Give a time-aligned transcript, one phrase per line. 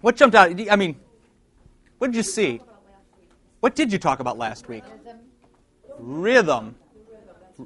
[0.00, 0.70] What jumped out?
[0.70, 0.96] I mean,
[1.98, 2.60] what did you see?
[3.60, 4.84] What did you talk about last week?
[5.98, 6.76] Rhythm.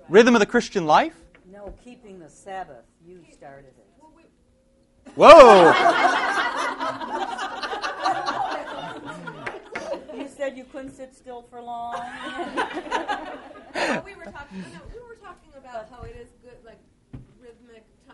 [0.08, 1.14] Rhythm of the Christian life?
[1.50, 2.84] No, keeping the Sabbath.
[3.06, 3.86] You started it.
[5.16, 5.72] Whoa!
[10.16, 11.94] You said you couldn't sit still for long.
[13.74, 14.60] Well, we were talking.
[14.60, 16.78] No, we were talking about how it is good, like
[17.40, 18.12] rhythmic ti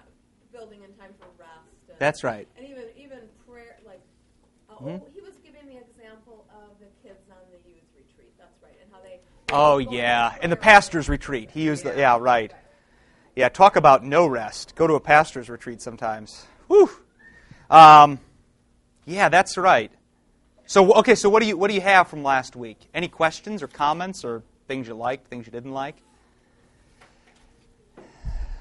[0.53, 1.51] building in time for rest.
[1.89, 2.49] And, That's right.
[2.57, 4.01] And even even prayer, like
[4.66, 4.66] uh, Hmm?
[4.81, 8.33] Oh, he was giving the example of the kids on the youth retreat.
[8.39, 9.21] That's right, and how they.
[9.53, 10.35] Oh, yeah.
[10.43, 11.51] And the pastor's retreat.
[11.51, 12.53] He used the, yeah, right.
[13.35, 14.75] Yeah, talk about no rest.
[14.75, 16.47] Go to a pastor's retreat sometimes.
[16.69, 16.91] Whew.
[17.71, 18.19] Um,
[19.05, 19.93] yeah, that's right.
[20.67, 22.79] So, okay, so what do you what do you have from last week?
[22.93, 25.97] Any questions or comments or things you liked, things you didn't like?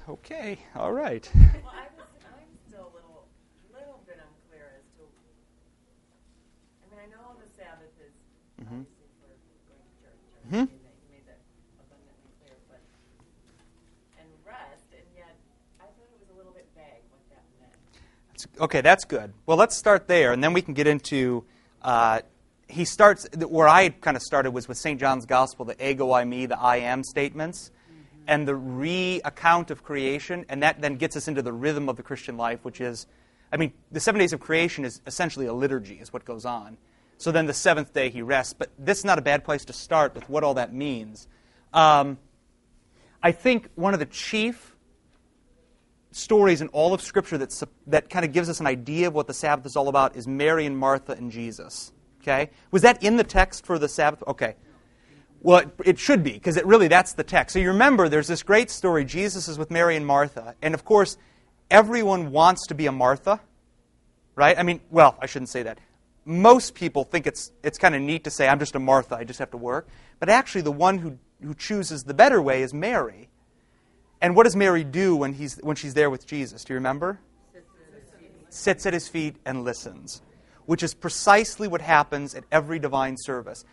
[0.07, 1.27] Okay, all right.
[1.33, 1.43] Well,
[1.73, 3.25] I was, I'm still a little,
[3.73, 5.03] little bit unclear as to.
[6.85, 8.13] I mean, I know the Sabbath is
[8.61, 8.85] Mhm.
[8.85, 9.33] obviously for
[9.65, 10.13] going to church.
[10.13, 10.13] Mhm.
[10.13, 10.13] You made that, you made that abundantly clear, but and rest, and yet I thought
[10.13, 10.34] it was a little bit vague what that meant.
[18.33, 19.33] That's- Okay, that's good.
[19.45, 21.45] Well, let's start there, and then we can get into.
[21.81, 22.21] Uh,
[22.67, 24.99] he starts where I kind of started was with St.
[24.99, 27.71] John's Gospel, the ego eimi, the I am statements,
[28.27, 32.03] and the re-account of creation, and that then gets us into the rhythm of the
[32.03, 33.05] Christian life, which is,
[33.51, 36.77] I mean, the seven days of creation is essentially a liturgy, is what goes on.
[37.17, 39.73] So then the seventh day he rests, but this is not a bad place to
[39.73, 41.27] start with what all that means.
[41.73, 42.17] Um,
[43.23, 44.75] I think one of the chief
[46.11, 49.27] stories in all of Scripture that, that kind of gives us an idea of what
[49.27, 51.91] the Sabbath is all about is Mary and Martha and Jesus.
[52.21, 52.49] Okay?
[52.71, 54.23] Was that in the text for the Sabbath?
[54.27, 54.55] Okay.
[55.41, 57.53] Well, it, it should be, because it really, that's the text.
[57.53, 59.05] So you remember, there's this great story.
[59.05, 60.55] Jesus is with Mary and Martha.
[60.61, 61.17] And of course,
[61.69, 63.41] everyone wants to be a Martha,
[64.35, 64.57] right?
[64.57, 65.79] I mean, well, I shouldn't say that.
[66.25, 69.23] Most people think it's, it's kind of neat to say, I'm just a Martha, I
[69.23, 69.87] just have to work.
[70.19, 73.29] But actually, the one who, who chooses the better way is Mary.
[74.21, 76.63] And what does Mary do when, he's, when she's there with Jesus?
[76.63, 77.19] Do you remember?
[78.49, 80.21] Sits at his feet and listens,
[80.65, 83.65] which is precisely what happens at every divine service.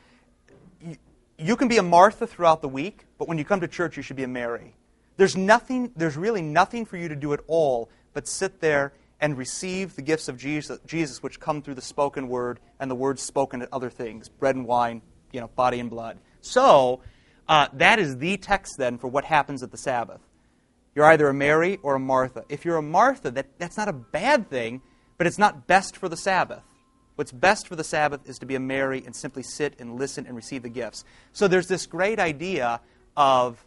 [0.85, 0.97] You,
[1.39, 4.03] you can be a Martha throughout the week, but when you come to church, you
[4.03, 4.75] should be a Mary.
[5.17, 9.39] There's nothing, there's really nothing for you to do at all but sit there and
[9.39, 13.23] receive the gifts of Jesus, Jesus, which come through the spoken word and the words
[13.23, 15.01] spoken at other things, bread and wine,
[15.33, 16.19] you know, body and blood.
[16.41, 17.01] So,
[17.49, 20.21] uh, that is the text then for what happens at the Sabbath.
[20.95, 22.45] You're either a Mary or a Martha.
[22.49, 24.83] If you're a Martha, that, that's not a bad thing,
[25.19, 26.65] but it's not best for the Sabbath.
[27.15, 30.27] What's best for the Sabbath is to be a Mary and simply sit and listen
[30.27, 31.05] and receive the gifts.
[31.33, 32.81] So there's this great idea
[33.17, 33.65] of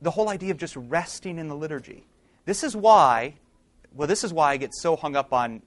[0.00, 2.06] the whole idea of just resting in the liturgy.
[2.44, 3.34] This is why,
[3.98, 5.60] well, this is why I get so hung up on,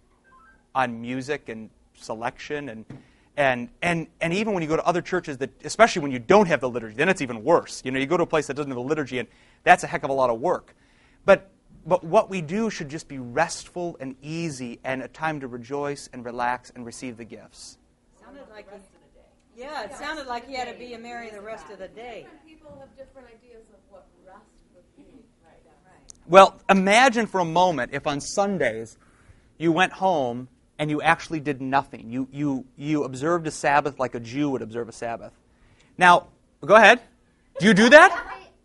[0.73, 2.85] on music and selection and,
[3.35, 6.47] and, and, and even when you go to other churches that, especially when you don't
[6.47, 7.81] have the liturgy, then it's even worse.
[7.83, 9.27] You know, you go to a place that doesn't have the liturgy and
[9.63, 10.73] that's a heck of a lot of work.
[11.25, 11.49] But,
[11.85, 16.09] but what we do should just be restful and easy and a time to rejoice
[16.13, 17.79] and relax and receive the gifts.
[18.23, 21.69] sounded like he, yeah, it sounded like he had to be a Mary the rest
[21.69, 22.21] of the day.
[22.21, 24.39] Different people have different ideas of what rest
[24.73, 25.11] would be.
[25.43, 25.59] Right.
[25.85, 26.20] Right.
[26.31, 28.97] Well, imagine for a moment if on Sundays
[29.57, 30.47] you went home
[30.79, 32.09] and you actually did nothing.
[32.09, 35.33] You, you, you observed a Sabbath like a Jew would observe a Sabbath.
[35.97, 36.27] Now,
[36.65, 37.01] go ahead.
[37.59, 38.11] Do you do that?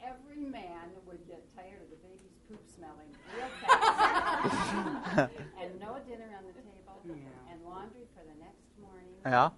[0.00, 5.34] Every, man would get tired of the baby's poop smelling real fast.
[5.58, 7.02] and no dinner on the table,
[7.50, 9.10] and laundry for the next morning.
[9.26, 9.50] Yeah.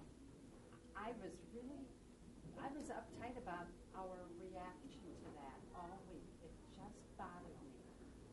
[0.97, 1.85] I was really,
[2.57, 6.25] I was uptight about our reaction to that all week.
[6.41, 7.77] It just bothered me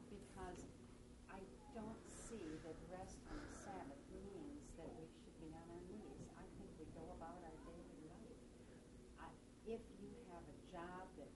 [0.08, 0.64] because
[1.28, 1.40] I
[1.76, 6.24] don't see that rest on the Sabbath means that we should be on our knees.
[6.40, 8.40] I think we go about our daily life.
[9.20, 9.28] I,
[9.68, 11.30] if you have a job that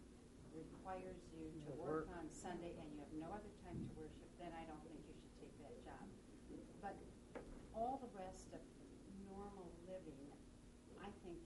[0.55, 4.53] requires you to work on Sunday and you have no other time to worship, then
[4.57, 6.05] I don't think you should take that job.
[6.83, 6.97] But
[7.77, 8.63] all the rest of
[9.29, 10.27] normal living,
[11.01, 11.39] I think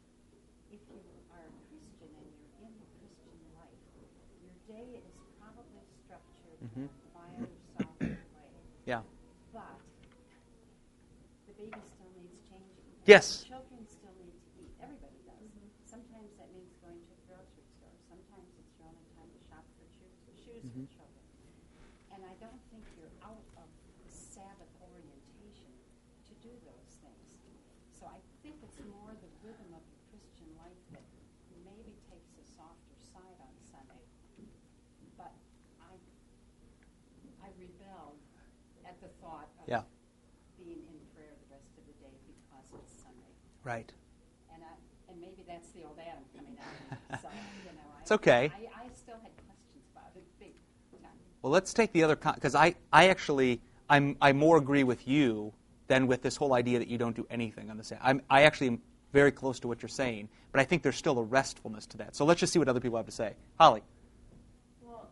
[0.72, 3.82] if you are a Christian and you're in the Christian life,
[4.42, 5.06] your day is
[5.38, 8.50] probably structured in a quieter, softer way.
[8.86, 9.02] Yeah.
[9.52, 9.78] But
[11.46, 12.93] the baby still needs changing.
[13.04, 13.44] Yes.
[13.44, 14.72] Children still need to eat.
[14.80, 15.44] Everybody does.
[15.84, 17.92] Sometimes that means going to the grocery store.
[18.08, 21.24] Sometimes it's your only time to shop for shoes, shoes for children.
[22.16, 23.68] And I don't think you're out of
[24.00, 25.68] the Sabbath orientation
[26.28, 27.28] to do those things.
[27.92, 31.04] So I think it's more the rhythm of the Christian life that
[31.60, 34.00] maybe takes a softer side on Sunday.
[35.20, 35.36] But
[35.84, 35.92] I,
[37.44, 38.24] I rebelled
[38.88, 39.84] at the thought of Yeah.
[40.56, 40.96] being in
[43.64, 43.90] Right.
[44.54, 47.20] And I, and maybe that's the old Adam coming out.
[47.22, 47.28] So,
[47.64, 48.52] you know, I, It's okay.
[48.54, 50.52] I, I still had questions about it, big
[51.02, 51.10] time.
[51.42, 55.52] Well, let's take the other because I, I actually I'm I more agree with you
[55.88, 58.04] than with this whole idea that you don't do anything on the Sabbath.
[58.06, 58.80] I'm, I actually am
[59.12, 62.16] very close to what you're saying, but I think there's still a restfulness to that.
[62.16, 63.34] So let's just see what other people have to say.
[63.60, 63.82] Holly.
[64.82, 65.08] Well,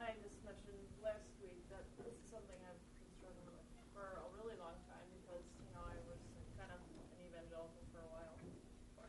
[0.00, 3.64] I just mentioned last week that this is something I've been struggling with
[3.96, 6.20] for a really long time because, you know, I was
[6.60, 9.08] kind of an evangelical for a while before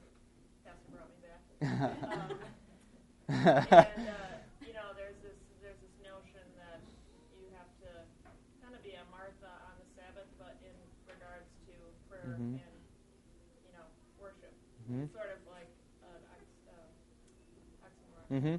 [0.63, 1.43] Pastor brought me back.
[1.61, 1.69] Um,
[3.27, 3.83] and, uh,
[4.63, 6.79] you know, there's this, there's this notion that
[7.35, 7.89] you have to
[8.61, 10.75] kind of be a Martha on the Sabbath, but in
[11.09, 11.73] regards to
[12.09, 12.61] prayer Mhm.
[12.61, 12.75] and,
[13.65, 13.85] you know,
[14.21, 14.53] worship.
[14.89, 15.09] Mhm.
[15.11, 15.69] Sort of like
[16.05, 18.27] an ox- uh, oxymoron.
[18.31, 18.57] Mm-hmm.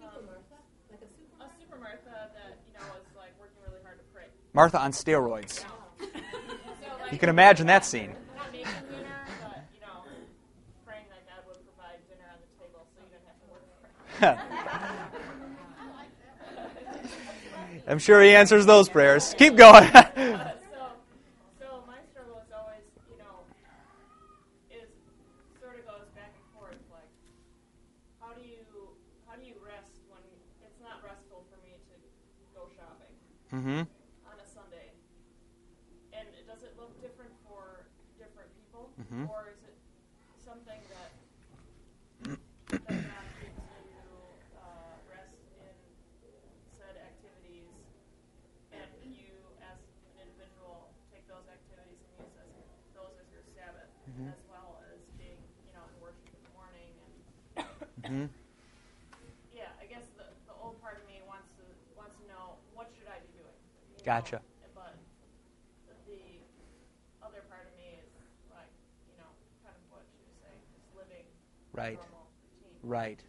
[0.00, 0.58] Super Martha?
[0.90, 4.04] Like a super A super Martha that you know was like working really hard to
[4.12, 4.26] pray.
[4.52, 5.64] Martha on steroids.
[6.00, 8.16] So like You can imagine that scene.
[17.88, 19.34] I'm sure he answers those prayers.
[19.38, 19.84] Keep going.
[19.90, 20.02] so,
[21.58, 23.40] so my struggle is always, you know,
[24.70, 24.86] is
[25.58, 26.76] sort of goes back and forth.
[26.92, 27.08] Like,
[28.20, 28.60] how do you
[29.26, 30.20] how do you rest when
[30.62, 31.94] it's not restful for me to
[32.54, 33.14] go shopping?
[33.56, 33.80] mm-hmm.
[34.28, 34.92] on a Sunday.
[36.12, 37.88] And it- does it look different for
[38.20, 39.24] different people, Mhm.
[39.30, 39.74] or is it
[40.44, 41.10] something that
[42.26, 43.70] does not get to
[44.58, 45.74] uh, rest in
[46.76, 47.70] said activities,
[48.74, 49.30] and you,
[49.62, 49.78] as
[50.10, 52.50] an individual, take those activities and use as,
[52.98, 54.26] those as your Sabbath, Mhm.
[54.34, 57.14] as well as being, you know, in worship in the morning and
[58.04, 58.26] Mm-hmm.
[59.54, 61.62] yeah, I guess the, the old part of me wants to
[61.96, 63.54] wants to know what should I be doing.
[63.89, 63.89] you know?
[64.04, 64.40] Gotcha.
[64.74, 64.94] But
[66.06, 66.16] the
[67.22, 68.08] other part of me is
[68.50, 68.70] like,
[69.08, 69.28] you know,
[69.64, 71.26] kind of what she was just living
[71.72, 71.98] Right.
[72.82, 73.20] Right.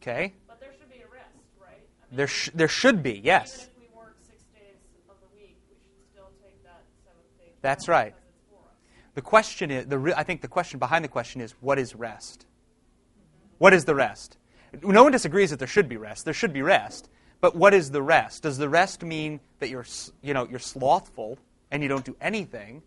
[0.00, 0.32] Okay.
[0.46, 1.72] But there should be a rest, right?
[1.72, 3.54] I mean, There, sh- there should be, yes.
[3.54, 4.76] Even if we work six days
[5.10, 7.52] of the week, we should still take that seventh day.
[7.60, 8.14] That's right.
[8.14, 8.76] Because it's for us.
[9.14, 11.94] The question is, the re- I think the question behind the question is, what is
[11.94, 12.46] rest?
[12.46, 13.54] Mm-hmm.
[13.58, 14.38] What is the rest?
[14.82, 16.24] No one disagrees that there should be rest.
[16.24, 17.10] There should be rest.
[17.40, 18.42] But what is the rest?
[18.42, 19.86] Does the rest mean that you're,
[20.22, 21.38] you know, you're slothful
[21.70, 22.82] and you don't do anything?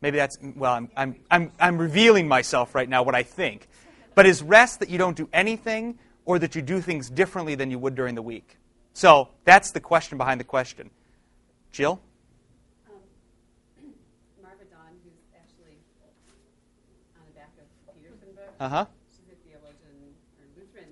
[0.00, 3.68] Maybe that's, well, I'm, I'm, I'm, I'm revealing myself right now what I think.
[4.14, 7.70] But is rest that you don't do anything or that you do things differently than
[7.70, 8.56] you would during the week?
[8.94, 10.90] So that's the question behind the question.
[11.70, 12.00] Jill?
[12.90, 12.98] Um,
[14.42, 15.78] Marva Dawn, who's actually
[17.14, 18.86] on the back of Peterson book, Uh huh.
[19.14, 20.90] she's a theologian or Lutheran.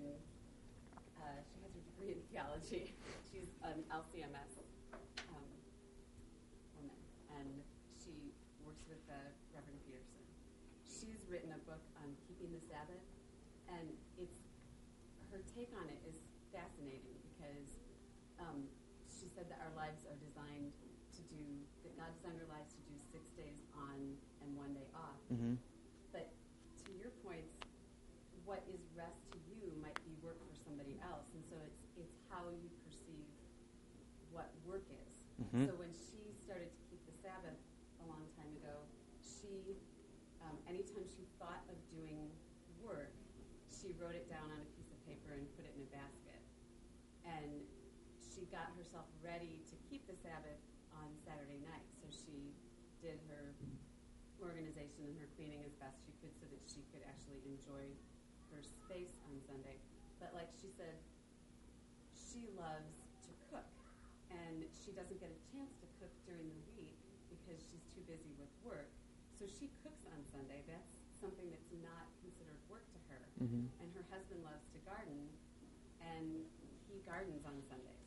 [1.19, 2.94] Uh, she has her degree in theology.
[3.27, 4.62] She's an LCMS
[5.35, 5.47] um,
[6.79, 6.99] woman,
[7.43, 7.49] and
[7.99, 8.15] she
[8.62, 9.19] works with uh,
[9.50, 10.23] Reverend Peterson.
[10.87, 13.03] She's written a book on keeping the Sabbath,
[13.67, 14.38] and it's
[15.35, 16.17] her take on it is
[16.55, 17.69] fascinating because
[18.41, 18.65] um,
[19.09, 20.73] she said that our lives are designed
[21.17, 21.41] to do
[21.85, 23.97] that God designed our lives to do six days on
[24.45, 25.21] and one day off.
[25.33, 25.56] Mm-hmm.
[26.12, 26.29] But
[26.85, 27.53] to your points,
[28.45, 32.17] what is rest to you might be work for somebody else, and so it's it's
[32.33, 33.26] how you perceive
[34.33, 34.85] what work
[35.56, 35.73] Mhm.
[35.73, 37.56] So when she started to keep the Sabbath
[38.04, 38.85] a long time ago,
[39.25, 39.80] she
[40.45, 42.28] um, anytime she thought of doing
[42.85, 43.16] work,
[43.73, 46.45] she wrote it down on a piece of paper and put it in a basket,
[47.25, 47.64] and
[48.21, 50.61] she got herself ready to keep the Sabbath
[50.92, 51.88] on Saturday night.
[51.97, 52.52] So she
[53.00, 53.57] did her
[54.37, 57.88] organization and her cleaning as best she could so that she could actually enjoy
[58.52, 59.80] her space on Sunday.
[60.21, 61.00] But like she said,
[62.12, 63.69] she loves to cook,
[64.30, 66.99] and she doesn't get a chance to cook during the week
[67.33, 68.90] because she's too busy with work.
[69.38, 70.61] So she cooks on Sunday.
[70.69, 73.25] That's something that's not considered work to her.
[73.40, 73.73] Mm-hmm.
[73.81, 75.33] And her husband loves to garden,
[76.05, 76.45] and
[76.93, 78.05] he gardens on Sundays.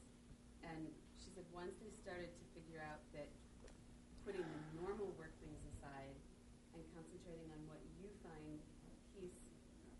[0.61, 3.25] And she said once they started to figure out that
[4.21, 6.13] putting the normal work things aside
[6.77, 8.61] and concentrating on what you find
[9.17, 9.41] peace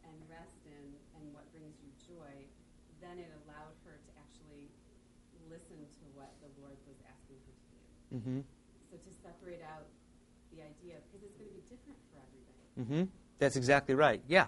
[0.05, 0.85] and rest in
[1.17, 2.45] and what brings you joy,
[3.01, 4.69] then it allowed her to actually
[5.49, 7.81] listen to what the Lord was asking her to do.
[8.21, 8.39] Mm-hmm.
[8.93, 9.89] So to separate out
[10.53, 11.97] the idea, because it's going to be different.
[12.79, 13.03] Mm-hmm.
[13.39, 14.21] That's exactly right.
[14.27, 14.47] Yeah.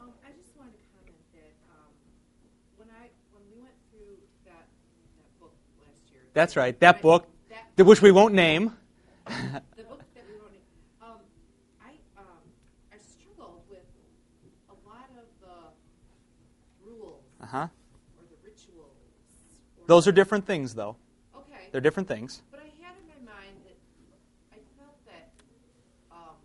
[0.00, 1.90] Um, I just wanted to comment that um,
[2.76, 4.14] when I when we went through
[4.46, 4.66] that
[5.18, 6.22] that book last year.
[6.34, 6.78] That's right.
[6.80, 8.76] That book, That, th- which we won't name.
[9.26, 10.54] the book that we wrote.
[11.02, 11.18] Um,
[11.82, 12.42] I um,
[12.92, 13.86] I struggled with
[14.70, 17.66] a lot of the rules Uh huh.
[18.18, 18.94] or the rituals.
[19.78, 20.94] Or Those are different things, though.
[21.34, 21.66] Okay.
[21.72, 22.42] They're different things.
[22.52, 23.78] But I had in my mind that
[24.54, 25.30] I felt that
[26.10, 26.38] um,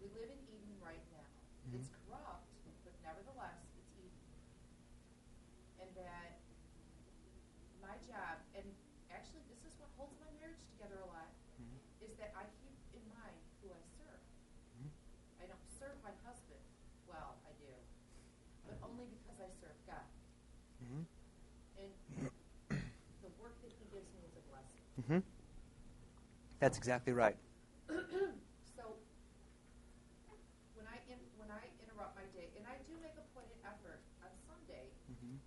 [0.00, 1.24] we live in Eden right now.
[1.72, 2.44] It's corrupt,
[2.84, 4.20] but nevertheless, it's Eden.
[5.80, 6.38] And that
[7.82, 8.64] my job, and
[9.12, 11.28] actually, this is what holds my marriage together a lot,
[11.60, 11.78] mm-hmm.
[12.04, 14.22] is that I keep in mind who I serve.
[14.80, 14.90] Mm-hmm.
[15.42, 16.62] I don't serve my husband.
[17.06, 17.70] Well, I do,
[18.66, 18.88] but mm-hmm.
[18.90, 20.06] only because I serve God.
[21.78, 21.90] And
[23.24, 24.84] the work that He gives me is a blessing.
[25.08, 25.20] hmm
[26.60, 27.36] That's exactly right.
[28.76, 28.84] So
[30.76, 33.62] when I in, when I interrupt my day, and I do make a point and
[33.64, 35.38] effort on Sunday, Mhm.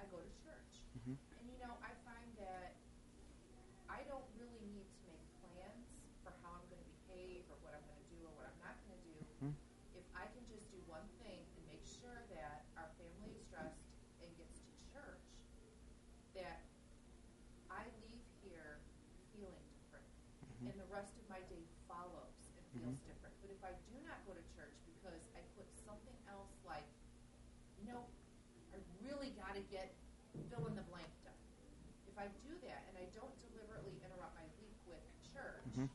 [0.00, 0.72] I go to church.
[1.04, 1.16] Mhm.
[1.38, 2.76] And you know, I find that
[3.88, 5.86] I don't really need to make plans
[6.24, 8.60] for how I'm going to behave or what I'm going to do or what I'm
[8.64, 9.18] not going to do.
[9.44, 9.54] Mhm.
[9.94, 13.84] If I can just do one thing and make sure that our family is dressed
[14.22, 15.24] and gets to church,
[16.34, 16.62] that
[17.70, 18.80] I leave here
[19.32, 20.06] feeling different
[20.44, 20.66] Mm-hmm.
[20.70, 23.34] and the rest of my day follows and feels different.
[23.42, 26.86] But if I do not go to church because I put something else like,
[27.78, 28.06] you know,
[28.72, 29.94] I really got to get
[30.50, 31.38] fill in the blank done.
[32.06, 35.02] If I do that and I don't deliberately interrupt my week with
[35.34, 35.88] church, Mhm.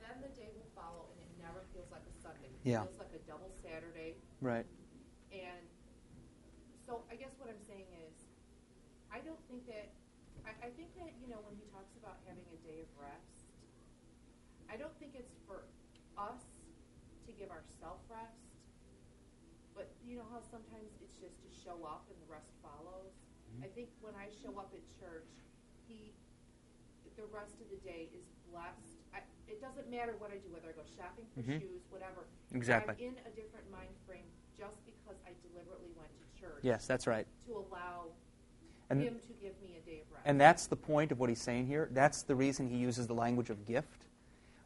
[0.00, 2.04] then the day will follow and it never feels like
[2.70, 2.86] a It Yeah.
[2.86, 4.14] feels like a double Saturday.
[4.40, 4.66] Right.
[5.34, 5.66] And
[6.86, 8.14] so I guess what I'm saying is,
[9.10, 9.90] I don't think that,
[10.46, 13.50] I, I think that, you know, when he talks about having a day of rest,
[14.70, 15.66] I don't think it's for
[16.14, 16.46] us
[17.26, 18.38] to give ourselves rest,
[19.74, 23.10] but you know how sometimes it's just to show up and the rest follows?
[23.50, 23.66] Mm-hmm.
[23.66, 25.26] I think when I show up at church,
[25.90, 26.14] he,
[27.18, 29.02] the rest of the day is blessed.
[29.10, 31.60] I, it doesn't matter what I do, whether I go shopping for Mhm.
[31.60, 32.24] shoes, whatever.
[32.52, 32.94] Exactly.
[32.94, 34.24] I'm in a different mind frame
[34.56, 37.26] just because I deliberately went to church Yes, that's right.
[37.46, 38.12] to allow
[38.88, 40.22] And him to give me a day of rest.
[40.24, 41.88] And that's the point of what he's saying here.
[41.92, 44.06] That's the reason he uses the language of gift.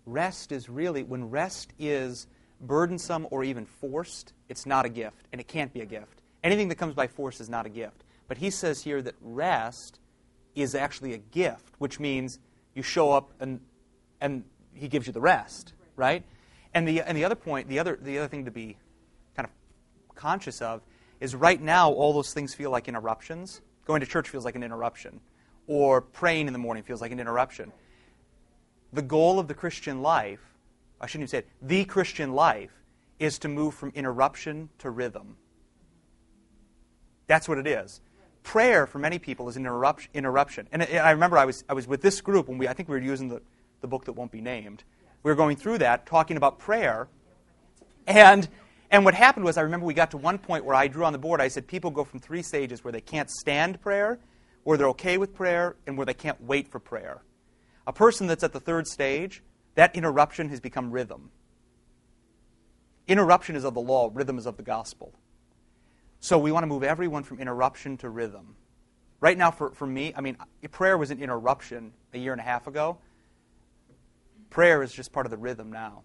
[0.06, 2.26] Rest is really, when rest is
[2.60, 6.22] burdensome or even forced, it's not a gift, and it can't be a gift.
[6.42, 8.04] Anything that comes by force is not a gift.
[8.28, 10.00] But he says here that rest
[10.54, 12.38] is actually a gift, which means
[12.74, 13.60] you show up and,
[14.20, 16.24] and he gives you the rest, right?
[16.74, 18.76] And the, and the other point, the other, the other thing to be
[19.36, 20.82] kind of conscious of
[21.20, 23.60] is right now all those things feel like interruptions.
[23.86, 25.20] Going to church feels like an interruption,
[25.66, 27.70] or praying in the morning feels like an interruption.
[28.92, 30.40] The goal of the Christian life,
[31.00, 32.70] I shouldn't even say it, the Christian life
[33.18, 35.36] is to move from interruption to rhythm.
[37.26, 38.00] That's what it is.
[38.42, 40.68] Prayer for many people is an interrupt, interruption.
[40.72, 42.88] And I I remember I was, I was with this group when we, I think
[42.88, 43.42] we were using the,
[43.84, 44.82] the book that won't be named.
[45.22, 47.06] We were going through that, talking about prayer.
[48.06, 48.48] And,
[48.90, 51.12] and what happened was, I remember we got to one point where I drew on
[51.12, 54.18] the board, I said people go from three stages where they can't stand prayer,
[54.62, 57.22] where they're okay with prayer, and where they can't wait for prayer.
[57.86, 59.42] A person that's at the third stage,
[59.74, 61.30] that interruption has become rhythm.
[63.06, 65.12] Interruption is of the law, rhythm is of the gospel.
[66.20, 68.56] So we want to move everyone from interruption to rhythm.
[69.20, 70.38] Right now, for, for me, I mean,
[70.70, 72.96] prayer was an interruption a year and a half ago.
[74.54, 76.02] Prayer is just part of the rhythm now.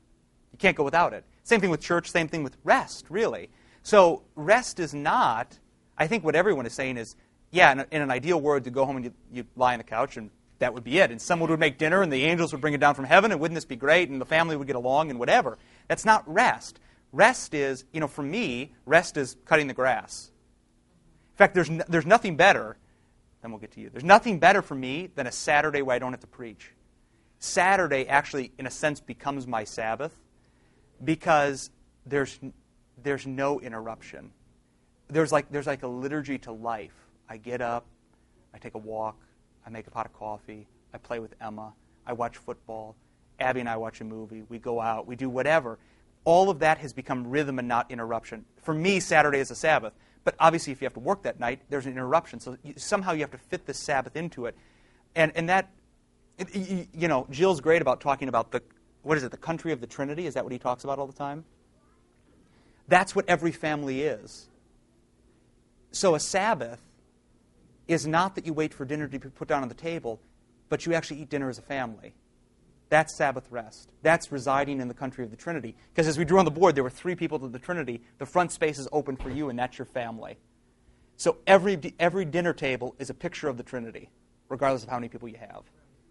[0.51, 1.23] You can't go without it.
[1.43, 3.51] Same thing with church, same thing with rest, really.
[3.83, 5.59] So rest is not,
[5.95, 7.15] I think what everyone is saying is,
[7.51, 9.77] yeah, in, a, in an ideal world, you go home and you, you lie on
[9.77, 11.11] the couch and that would be it.
[11.11, 13.39] And someone would make dinner and the angels would bring it down from heaven and
[13.39, 14.09] wouldn't this be great?
[14.09, 15.59] And the family would get along and whatever.
[15.87, 16.79] That's not rest.
[17.11, 20.31] Rest is, you know, for me, rest is cutting the grass.
[21.33, 22.77] In fact, there's, n- there's nothing better,
[23.43, 23.91] then we'll get to you.
[23.91, 26.71] There's nothing better for me than a Saturday where I don't have to preach.
[27.39, 30.15] Saturday actually, in a sense, becomes my Sabbath
[31.03, 31.69] because
[32.05, 32.39] there's,
[33.01, 34.31] there's no interruption.
[35.09, 36.93] There's like, there's like a liturgy to life.
[37.29, 37.85] I get up,
[38.53, 39.17] I take a walk,
[39.65, 41.73] I make a pot of coffee, I play with Emma,
[42.05, 42.95] I watch football,
[43.39, 45.79] Abby and I watch a movie, we go out, we do whatever.
[46.25, 48.45] All of that has become rhythm and not interruption.
[48.61, 49.93] For me, Saturday is a Sabbath.
[50.25, 52.39] But obviously, if you have to work that night, there's an interruption.
[52.39, 54.55] So somehow you have to fit the Sabbath into it.
[55.15, 55.69] And, and that,
[56.39, 58.61] it, you, know, Jill's great about talking about the,
[59.03, 60.25] what is it, the country of the Trinity?
[60.25, 61.45] Is that what he talks about all the time?
[62.87, 64.47] That's what every family is.
[65.91, 66.81] So a Sabbath
[67.87, 70.19] is not that you wait for dinner to be put down on the table,
[70.69, 72.13] but you actually eat dinner as a family.
[72.89, 73.89] That's Sabbath rest.
[74.01, 75.75] That's residing in the country of the Trinity.
[75.93, 78.01] Because as we drew on the board, there were three people to the Trinity.
[78.17, 80.37] The front space is open for you, and that's your family.
[81.17, 84.09] So every, every dinner table is a picture of the Trinity,
[84.47, 85.63] regardless of how many people you have.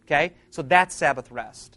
[0.09, 0.33] Okay?
[0.49, 1.77] So that's Sabbath rest.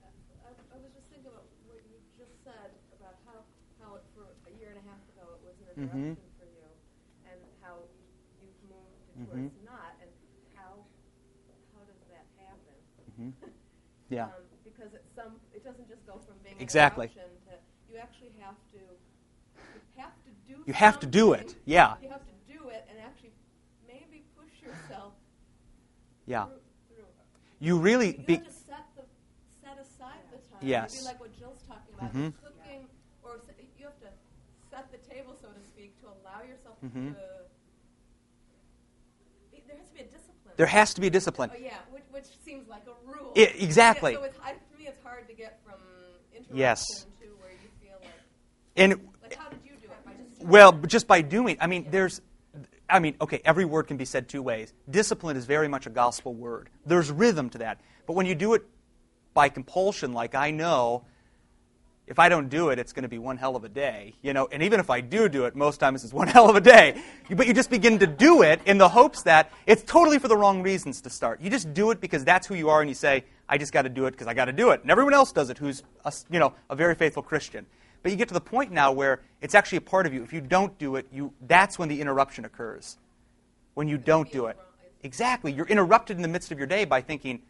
[0.00, 3.44] I, I was just thinking about what you just said about how,
[3.76, 6.64] how it, for a year and a half ago it was an interruption for you,
[7.28, 7.84] and how
[8.40, 9.52] you've moved to Mhm.
[9.52, 10.08] where not, and
[10.56, 10.80] how
[11.76, 12.76] how does that happen?
[13.20, 13.32] Mhm.
[14.08, 14.24] Yeah.
[14.32, 15.40] Um, because it's some.
[15.52, 17.06] It doesn't just go from being Exactly.
[17.06, 18.80] an to you actually have to.
[18.80, 20.56] You have to do.
[20.66, 21.56] You have to do it.
[21.64, 21.96] Yeah.
[22.02, 23.32] You have to do it and actually
[23.88, 25.14] maybe push yourself
[26.26, 26.44] Yeah.
[26.46, 26.63] through.
[27.64, 29.02] You really You be, have to set the
[29.62, 30.60] set aside the time.
[30.60, 30.92] Yes.
[30.96, 32.32] Maybe like what Jill's talking about, Mhm.
[32.44, 32.86] cooking,
[33.22, 33.40] or
[33.78, 34.08] you have to
[34.70, 37.14] set the table, so to speak, to allow yourself Mhm.
[37.14, 37.20] to.
[39.66, 40.54] There has to be a discipline.
[40.56, 41.50] there has to be a discipline.
[41.54, 43.32] Oh yeah, which, which seems like a rule.
[43.36, 44.12] I- exactly.
[44.12, 45.80] Yeah, so it's, I, for me, it's hard to get from
[46.32, 46.84] interruption Yes.
[47.20, 48.10] to where you feel like.
[48.76, 50.04] And Like, how did you do it?
[50.04, 52.20] By just Well, just by doing, I mean, there's,
[52.88, 54.72] I mean, okay, every word can be said two ways.
[54.90, 56.68] Discipline is very much a gospel word.
[56.84, 57.80] There's rhythm to that.
[58.06, 58.62] But when you do it
[59.32, 61.04] by compulsion, like I know,
[62.06, 64.34] if I don't do it, it's going to be one hell of a day, you
[64.34, 64.46] know.
[64.52, 67.02] And even if I do do it, most times it's one hell of a day.
[67.30, 70.36] But you just begin to do it in the hopes that it's totally for the
[70.36, 71.40] wrong reasons to start.
[71.40, 73.82] You just do it because that's who you are, and you say, "I just got
[73.82, 75.82] to do it because I got to do it," and everyone else does it who's,
[76.04, 77.64] a, you know, a very faithful Christian.
[78.04, 80.22] But you get to the point now where it's actually a part of you.
[80.22, 82.98] If you don't do it, you that's when the interruption occurs.
[83.72, 84.58] When you don't do it.
[85.02, 85.52] Exactly.
[85.52, 87.40] You're interrupted in the midst of your day by thinking,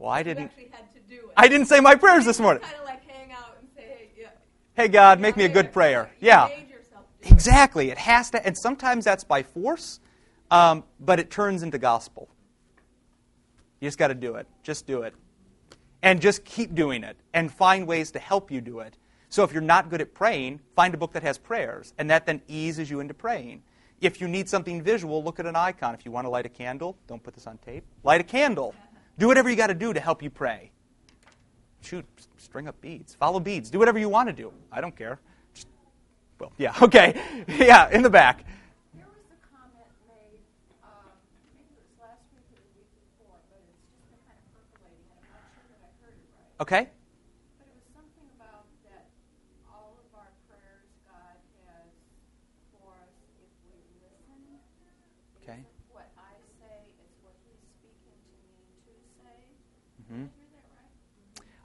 [0.00, 1.32] "Well, I didn't actually had to do it.
[1.36, 4.08] I didn't say my prayers this morning." Kind of like hang out and say, hey,
[4.18, 4.30] yeah.
[4.74, 6.10] Hey God, make me a good prayer.
[6.18, 6.48] Yeah.
[6.48, 7.32] made yourself do it.
[7.32, 7.90] Exactly.
[7.90, 10.00] It has to, and sometimes that's by force,
[10.50, 12.28] um, but it turns into gospel.
[13.78, 14.48] You just got to do it.
[14.64, 15.14] Just do it.
[16.02, 18.96] And just keep doing it and find ways to help you do it.
[19.34, 22.24] So if you're not good at praying, find a book that has prayers, and that
[22.24, 23.64] then eases you into praying.
[24.00, 25.92] If you need something visual, look at an icon.
[25.92, 28.76] If you want to light a candle, don't put this on tape, light a candle.
[29.18, 30.70] Do whatever you got to do to help you pray.
[31.80, 32.04] Shoot,
[32.38, 34.52] string up beads, follow beads, do whatever you want to do.
[34.70, 35.18] I don't care.
[35.52, 35.66] Just,
[36.38, 37.20] well, yeah, okay.
[37.48, 38.44] yeah, in the back.
[38.94, 40.38] There was a comment made,
[40.84, 41.10] um,
[41.58, 42.86] maybe it was last week or the week
[43.18, 46.14] before, but it's just been kind of percolating, and I'm not sure that I heard
[46.22, 46.62] it right.
[46.62, 46.84] Okay?
[47.58, 49.10] But it was something about that
[49.68, 51.36] all of our prayers God
[51.68, 51.90] has
[52.72, 53.12] for us
[53.44, 54.40] if we listen.
[54.56, 55.60] It Okay.
[55.60, 56.32] isn't what I
[56.64, 59.36] say, it's what He's speaking to me to say.
[60.08, 60.32] Mhm.
[60.32, 60.96] Did I hear that right?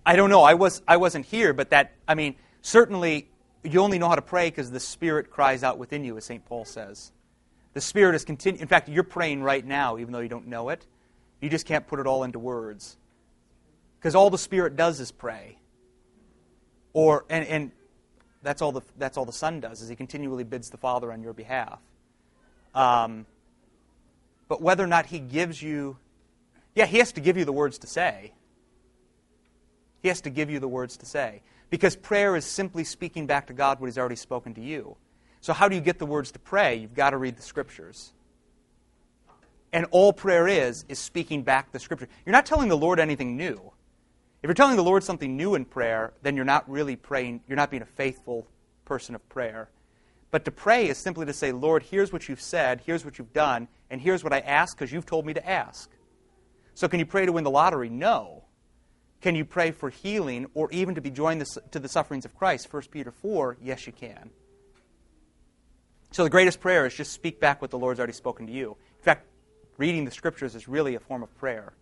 [0.10, 0.42] I don't know.
[0.42, 3.30] I was I wasn't here, but that I mean, certainly
[3.64, 6.44] you only know how to pray because the Spirit cries out within you, as St.
[6.46, 7.12] Paul says.
[7.76, 10.70] The Spirit is continu- In fact, you're praying right now, even though you don't know
[10.70, 10.88] it.
[11.42, 12.98] You just can't put it all into words,
[14.00, 15.60] because all the Spirit does is pray.
[16.94, 17.72] Or and and
[18.42, 21.22] that's all the that's all the Son does is He continually bids the Father on
[21.22, 21.80] your behalf.
[22.74, 23.28] Um,
[24.48, 25.98] but whether or not He gives you,
[26.74, 28.34] yeah, He has to give you the words to say.
[30.02, 31.42] He has to give you the words to say.
[31.70, 34.98] Because prayer is simply speaking back to God what He's already spoken to you.
[35.42, 36.76] So, how do you get the words to pray?
[36.76, 38.14] You've got to read the Scriptures.
[39.72, 42.08] And all prayer is, is speaking back the Scripture.
[42.26, 43.72] You're not telling the Lord anything new.
[44.42, 47.58] If you're telling the Lord something new in prayer, then you're not really praying, you're
[47.58, 48.48] not being a faithful
[48.86, 49.70] person of prayer.
[50.32, 53.34] But to pray is simply to say, Lord, here's what you've said, here's what you've
[53.34, 55.90] done, and here's what I ask because you've told me to ask.
[56.74, 57.90] So, can you pray to win the lottery?
[57.90, 58.39] No.
[59.22, 62.72] Can you pray for healing or even to be joined to the sufferings of Christ?
[62.72, 64.30] 1 Peter 4, yes, you can.
[66.12, 68.78] So the greatest prayer is just speak back what the Lord's already spoken to you.
[68.98, 69.28] In fact,
[69.78, 71.74] reading the scriptures is really a form of prayer,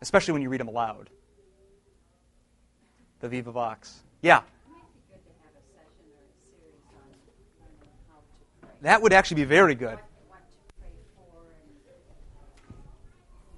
[0.00, 1.10] especially when you read them aloud.
[3.20, 4.00] The Viva Vox.
[4.22, 7.06] Yeah, It might be good to have a session or a series on,
[7.62, 7.70] on
[8.08, 8.70] how to pray.
[8.82, 9.98] that would actually be very good.
[9.98, 11.94] What, what to pray for, and you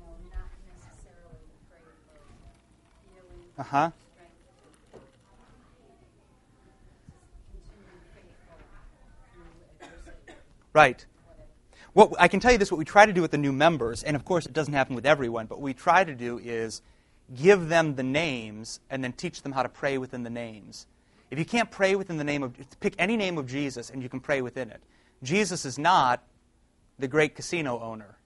[0.00, 2.16] know, not necessarily pray for
[3.12, 3.90] healing, Uh huh.
[10.72, 11.04] Right.
[11.92, 14.02] What I can tell you this: what we try to do with the new members,
[14.02, 16.80] and of course it doesn't happen with everyone, but what we try to do is
[17.36, 20.86] give them the names and then teach them how to pray within the names.
[21.30, 24.08] If you can't pray within the name of, pick any name of Jesus and you
[24.08, 24.80] can pray within it.
[25.22, 26.22] Jesus is not
[26.98, 28.16] the great casino owner,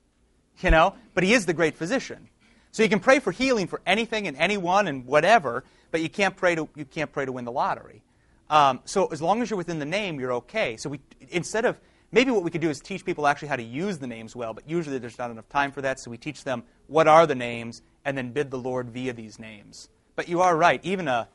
[0.61, 2.29] you know, but he is the great physician.
[2.75, 6.37] So you can pray for healing for anything and anyone and whatever, but you can't
[6.37, 8.03] pray to you can't pray to win the lottery.
[8.51, 10.77] Um, so as long as you're within the name, you're okay.
[10.77, 11.79] So we instead of
[12.11, 14.55] maybe what we could do is teach people actually how to use the names well,
[14.55, 16.01] but usually there's not enough time for that.
[16.01, 19.39] So we teach them what are the names and then bid the Lord via these
[19.39, 19.89] names.
[20.17, 20.81] But you are right.
[20.83, 21.29] Even a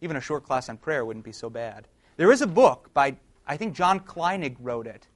[0.00, 1.86] even a short class on prayer wouldn't be so bad.
[2.16, 5.06] There is a book by I think John Kleinig wrote it.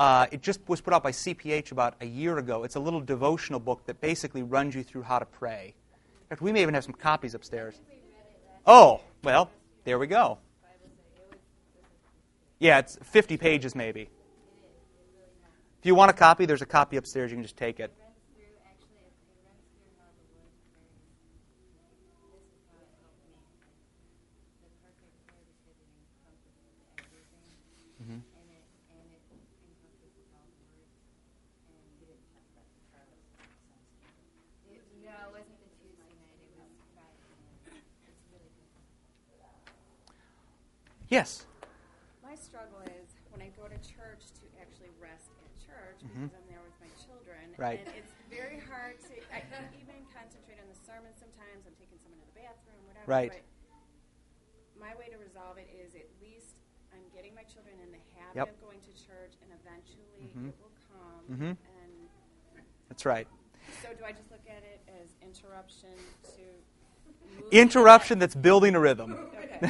[0.00, 2.64] Uh, it just was put out by CPH about a year ago.
[2.64, 5.74] It's a little devotional book that basically runs you through how to pray.
[6.22, 7.78] In fact, we may even have some copies upstairs.
[8.66, 9.50] Oh, well,
[9.84, 10.38] there we go.
[12.60, 14.08] Yeah, it's 50 pages maybe.
[15.80, 17.30] If you want a copy, there's a copy upstairs.
[17.30, 17.92] You can just take it.
[41.10, 41.46] Yes.
[42.22, 46.30] My struggle is when I go to church to actually rest at church Mhm.
[46.30, 47.50] because I'm there with my children.
[47.58, 47.82] Right.
[47.82, 51.66] And it's very hard to I can't even concentrate on the sermon sometimes.
[51.66, 53.10] I'm taking someone to the bathroom, whatever.
[53.10, 53.32] Right.
[53.34, 53.42] But
[54.78, 56.54] my way to resolve it is at least
[56.94, 58.48] I'm getting my children in the habit Yep.
[58.54, 60.48] of going to church and eventually Mhm.
[60.50, 61.56] it will come Mhm.
[61.58, 62.08] and
[62.88, 63.26] That's right.
[63.82, 65.96] so do I just look at it as interruption
[66.38, 66.62] to
[67.50, 69.16] Interruption that's building a rhythm.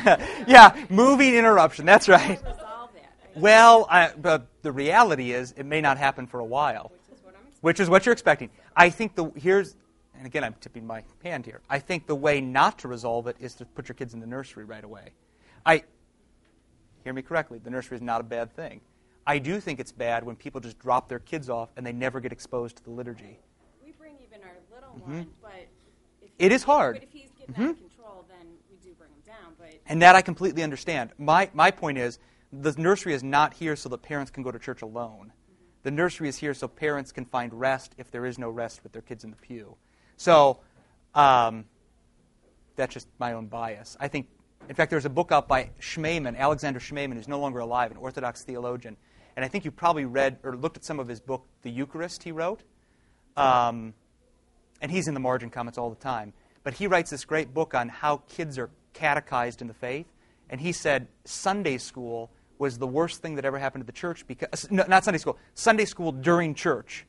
[0.46, 1.84] Yeah, moving interruption.
[1.84, 2.20] That's right.
[2.20, 3.02] How do I resolve that?
[3.36, 7.18] I- Well, I, but the reality is, it may not happen for a while, which
[7.18, 8.50] is what I'm which is what you're expecting.
[8.76, 9.74] I think the here's,
[10.16, 11.60] and again, I'm tipping my hand here.
[11.68, 14.26] I think the way not to resolve it is to put your kids in the
[14.28, 15.10] nursery right away.
[15.66, 15.82] I
[17.02, 17.58] hear me correctly.
[17.58, 18.80] The nursery is not a bad thing.
[19.26, 22.20] I do think it's bad when people just drop their kids off and they never
[22.20, 23.38] get exposed to the liturgy.
[23.84, 25.16] We bring even our little Mhm.
[25.16, 25.66] one, but
[26.22, 26.94] if It hard.
[26.96, 27.70] But if he's Mhm.
[27.70, 29.54] of control, then we do bring him down.
[29.58, 31.10] But And that I completely understand.
[31.18, 32.18] My, my point is,
[32.52, 35.32] the nursery is not here so that parents can go to church alone.
[35.82, 38.92] The nursery is here so parents can find rest if there is no rest with
[38.92, 39.76] their kids in the pew.
[40.16, 40.60] So,
[41.14, 41.64] um,
[42.76, 43.96] that's just my own bias.
[44.00, 44.28] I think,
[44.68, 47.96] in fact, there's a book out by Schmemann, Alexander Schmemann, who's no longer alive, an
[47.96, 48.96] Orthodox theologian.
[49.36, 52.22] And I think you probably read or looked at some of his book, The Eucharist,
[52.22, 52.62] he wrote.
[53.36, 53.94] Um,
[54.82, 56.32] and he's in the margin comments all the time.
[56.62, 60.06] But he writes this great book on how kids are catechized in the faith.
[60.50, 64.26] And he said Sunday school was the worst thing that ever happened to the church
[64.26, 67.06] because uh, no, not Sunday school, Sunday school during church.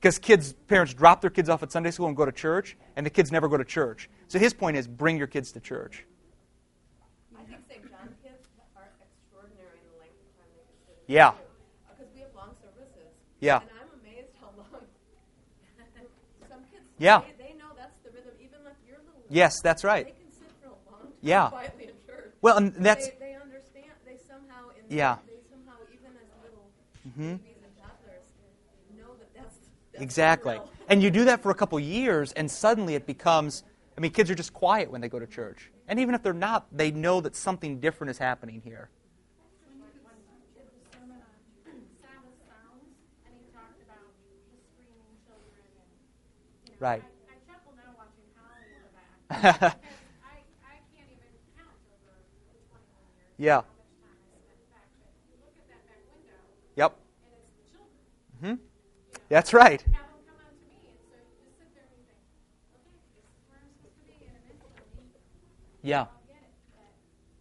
[0.00, 3.04] Because kids, parents drop their kids off at Sunday school and go to church, and
[3.04, 4.08] the kids never go to church.
[4.28, 6.04] So his point is bring your kids to church.
[7.34, 7.82] I think St.
[7.90, 11.32] John kids are extraordinary in the length of time they can Yeah.
[11.90, 13.10] Because we have long services.
[13.40, 13.58] Yeah.
[13.58, 14.70] And I'm amazed how long.
[16.46, 17.22] Some kids, Yeah.
[17.34, 19.17] they, they know that's the rhythm, even if you're little.
[19.28, 20.06] Yes, that's right.
[20.06, 21.48] They can sit for a long time Yeah.
[21.50, 22.34] quietly in church.
[22.40, 23.92] Well, and that's They, they understand.
[24.04, 25.18] They somehow, in Yeah.
[25.26, 26.70] they somehow, even as little
[27.06, 27.38] Mhm.
[27.42, 28.24] babies and toddlers,
[28.96, 29.56] know that that's,
[29.92, 30.54] that's Exactly.
[30.54, 30.68] real.
[30.88, 33.64] And you do that for a couple years, and suddenly it becomes
[33.96, 35.72] I mean, kids are just quiet when they go to church.
[35.88, 38.90] And even if they're not, they know that something different is happening here.
[39.66, 42.94] When you did the sermon on Sabbath sounds,
[43.26, 44.06] and he talked about
[44.54, 45.90] the screaming children, and
[46.62, 47.02] you know, Right.
[49.30, 49.72] Window,
[56.76, 56.96] Yep.
[56.96, 57.62] and it's the
[58.42, 58.58] children.
[58.58, 58.62] hmm
[59.28, 59.80] That's right.
[59.82, 62.18] Have them come on to me, and so you just sit there and you think,
[62.74, 65.06] okay, this is where I'm supposed to be, and eventually
[65.82, 66.00] Yeah.
[66.00, 66.50] I'll get it.
[66.74, 66.90] But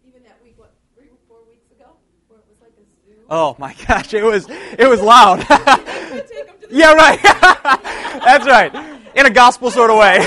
[0.08, 1.97] Even that week, what, three or four weeks ago,
[2.28, 3.17] where it was like a zoo.
[3.30, 5.39] Oh my gosh, it was it was loud.
[5.47, 7.19] Take 'em to the yeah, right.
[8.28, 8.71] That's right.
[9.15, 10.19] In a gospel sort of way.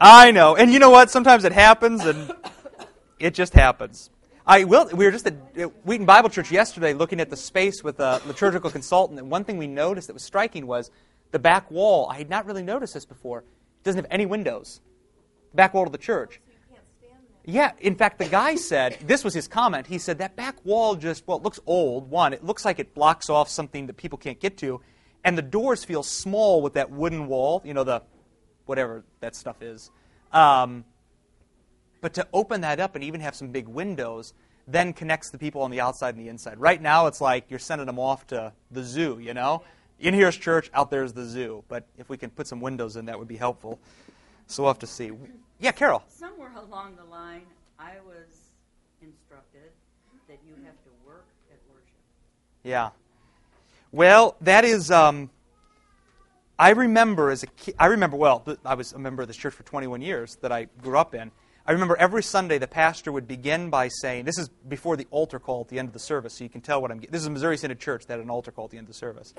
[0.00, 0.56] I know.
[0.56, 1.10] And you know what?
[1.10, 2.32] Sometimes it happens and
[3.18, 4.10] it just happens.
[4.46, 7.84] I will we were just at at Wheaton Bible Church yesterday looking at the space
[7.84, 10.90] with a liturgical consultant and one thing we noticed that was striking was
[11.30, 12.08] the back wall.
[12.08, 13.40] I had not really noticed this before.
[13.40, 14.80] It doesn't have any windows.
[15.52, 16.40] The Back wall of the church.
[17.44, 19.86] Yeah, in fact, the guy said, this was his comment.
[19.86, 22.10] He said, that back wall just, well, it looks old.
[22.10, 24.82] One, it looks like it blocks off something that people can't get to.
[25.24, 28.02] And the doors feel small with that wooden wall, you know, the
[28.70, 29.90] whatever that stuff is.
[30.32, 30.84] Um,
[32.00, 34.32] but to open that up and even have some big windows
[34.66, 36.58] then connects the people on the outside and the inside.
[36.58, 39.62] Right now, it's like you're sending them off to the zoo, you know?
[39.98, 41.64] In here's church, out there's the zoo.
[41.68, 43.80] But if we can put some windows in, that would be helpful.
[44.46, 45.10] So we'll have to see.
[45.58, 46.04] Yeah, Carol.
[46.08, 47.42] Somewhere along the line,
[47.78, 48.52] I was
[49.02, 49.70] instructed
[50.28, 51.98] that you have to work at worship.
[52.62, 52.90] Yeah.
[53.92, 54.90] Well, that is.
[54.90, 55.30] Um,
[56.60, 57.74] I remember as a kid.
[57.78, 58.44] I remember well.
[58.66, 61.30] I was a member of this church for 21 years that I grew up in.
[61.66, 65.38] I remember every Sunday the pastor would begin by saying, "This is before the altar
[65.38, 67.28] call at the end of the service, so you can tell what I'm." This is
[67.28, 69.32] a Missouri Synod church that had an altar call at the end of the service.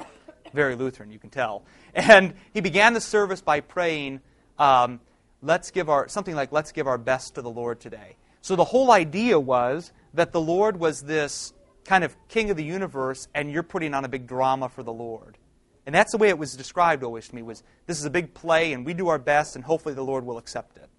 [0.51, 1.63] Very Lutheran, you can tell.
[1.93, 4.21] And he began the service by praying,
[4.57, 4.99] um,
[5.43, 8.65] "Let's give our something like Let's give our best to the Lord today." So the
[8.65, 11.53] whole idea was that the Lord was this
[11.85, 14.93] kind of king of the universe, and you're putting on a big drama for the
[14.93, 15.37] Lord.
[15.85, 18.33] And that's the way it was described always to me was this is a big
[18.33, 20.89] play and we do our best and hopefully the Lord will accept it.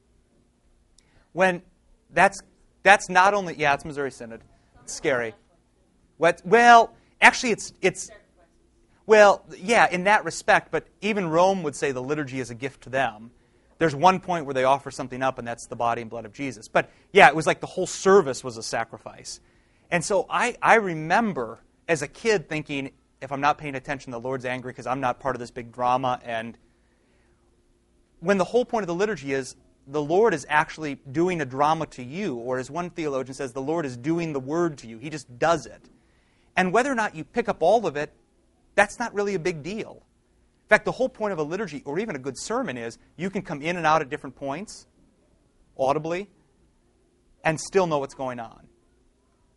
[1.33, 1.63] When
[2.11, 2.41] that's
[2.83, 4.43] that's not only yeah, it's Missouri Synod.
[4.83, 5.35] It's scary.
[6.17, 8.11] What well, actually it's it's
[9.07, 12.83] well, yeah, in that respect, but even Rome would say the liturgy is a gift
[12.83, 13.33] to them.
[13.79, 16.33] There's one point where they offer something up and that's the body and blood of
[16.33, 16.69] Jesus.
[16.69, 19.41] But yeah, it was like the whole service was a sacrifice.
[19.91, 22.93] And so I, I remember as a kid thinking,
[23.23, 25.73] if I'm not paying attention, the Lord's angry because I'm not part of this big
[25.73, 26.21] drama.
[26.25, 26.59] And
[28.21, 29.55] when the whole point of the liturgy is
[29.87, 33.63] the Lord is actually doing a drama to you, or as one theologian says, the
[33.63, 34.99] Lord is doing the word to you.
[34.99, 35.89] He just does it.
[36.57, 38.13] And whether or not you pick up all of it,
[38.75, 40.03] that's not really a big deal.
[40.65, 43.31] In fact, the whole point of a liturgy, or even a good sermon, is you
[43.31, 44.87] can come in and out at different points,
[45.79, 46.29] audibly,
[47.45, 48.67] and still know what's going on.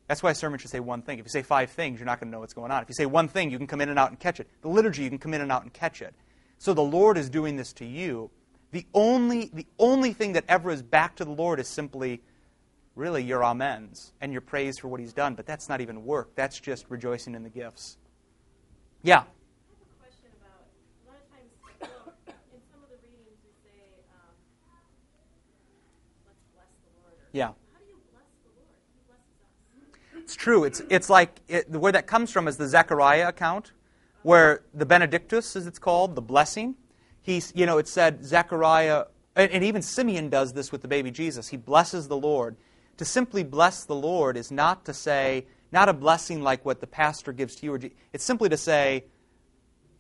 [0.07, 1.17] That's why a sermon should say one thing.
[1.17, 2.83] If you say five things, you're not going to know what's going on.
[2.83, 4.47] If you say one thing, you can come in and out and catch it.
[4.61, 6.13] The liturgy, you can come in and out and catch it.
[6.57, 8.29] So the Lord is doing this to you.
[8.71, 12.21] The only, the only thing that ever is back to the Lord is simply,
[12.95, 15.33] really, your amens and your praise for what He's done.
[15.33, 16.35] But that's not even work.
[16.35, 17.97] That's just rejoicing in the gifts.
[19.01, 19.19] Yeah.
[19.19, 21.49] I have a question about a lot of times
[22.53, 24.33] in some of the readings we say, um,
[26.25, 27.53] "Let's bless the Lord." Yeah.
[27.53, 28.75] How do you bless the Lord?
[28.91, 29.53] Who blesses us?
[30.25, 30.63] It's true.
[30.63, 33.73] It's, it's like it, where that comes from is the Zechariah account,
[34.23, 36.73] where the Benedictus, as it's called, the blessing.
[37.21, 39.03] He's, you know, it said Zechariah,
[39.35, 41.49] and, and even Simeon does this with the baby Jesus.
[41.49, 42.57] He blesses the Lord.
[42.97, 46.87] To simply bless the Lord is not to say, not a blessing like what the
[46.87, 47.73] pastor gives to you.
[47.73, 47.79] Or,
[48.11, 49.03] it's simply to say,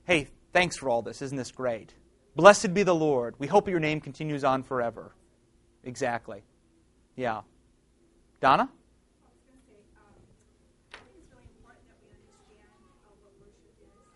[0.05, 1.21] hey, thanks for all this.
[1.21, 1.93] Isn't this great?
[2.35, 3.35] Blessed be the Lord.
[3.37, 5.13] We hope your name continues on forever.
[5.83, 6.41] Exactly.
[7.15, 7.41] Yeah.
[8.41, 8.71] Donna?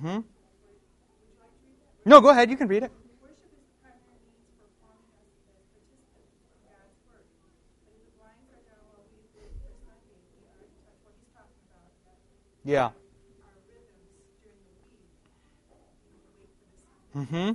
[0.00, 0.20] Mm-hmm.
[2.06, 2.50] No, go ahead.
[2.50, 2.92] You can read it.
[12.64, 12.90] Yeah.
[17.14, 17.52] Mm-hmm.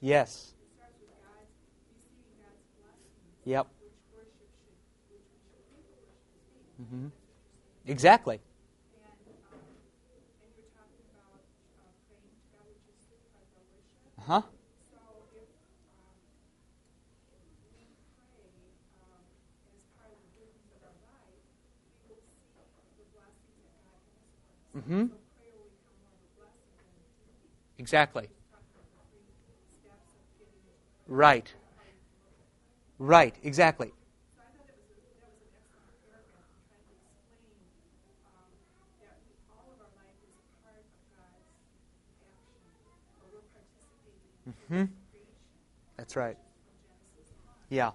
[0.00, 0.54] Yes.
[3.44, 3.68] Yep.
[6.82, 7.06] Mm-hmm.
[7.86, 8.40] Exactly.
[14.26, 14.42] Huh?
[24.76, 25.06] Mm-hmm.
[27.78, 28.28] Exactly.
[31.06, 31.52] Right.
[32.98, 33.92] Right, exactly.
[44.72, 44.84] Mm-hmm.
[45.98, 46.36] That's right.
[47.68, 47.90] Yeah.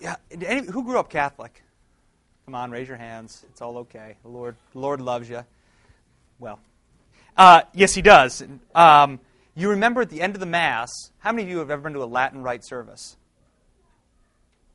[0.00, 0.16] Yeah.
[0.30, 1.62] Any, who grew up Catholic?
[2.44, 3.44] Come on, raise your hands.
[3.48, 4.16] It's all okay.
[4.22, 5.44] The Lord, the Lord loves you.
[6.40, 6.58] Well,
[7.36, 8.42] uh, yes, He does.
[8.74, 9.20] Um,
[9.54, 11.92] you remember at the end of the Mass, how many of you have ever been
[11.92, 13.16] to a Latin Rite service?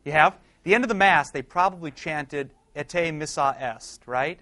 [0.06, 0.34] You have?
[0.34, 4.40] At the end of the Mass, they probably chanted Ite missa est, right?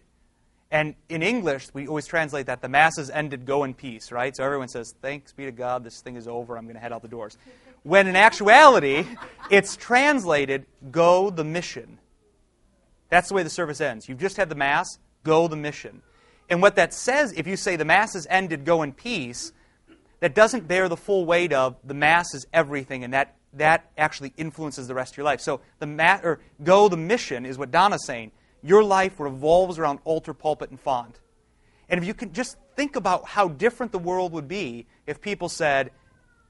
[0.72, 4.36] And in English, we always translate that the Mass is ended, go in peace, right?
[4.36, 6.92] So everyone says, thanks be to God, this thing is over, I'm going to head
[6.92, 7.38] out the doors.
[7.84, 9.06] When in actuality,
[9.52, 12.00] it's translated, go the mission.
[13.10, 14.10] That's the way the service ends.
[14.10, 16.02] You've just had the Mass, go the mission.
[16.50, 19.54] And what that says, if you say the Mass is ended, go in peace,
[20.20, 24.34] that doesn't bear the full weight of the Mass is everything, and that, that actually
[24.38, 25.42] influences the rest of your life.
[25.42, 28.32] So the ma- or go the mission is what Donna's saying.
[28.66, 31.20] Your life revolves around altar, pulpit, and font.
[31.88, 35.50] And if you can just think about how different the world would be if people
[35.50, 35.92] said,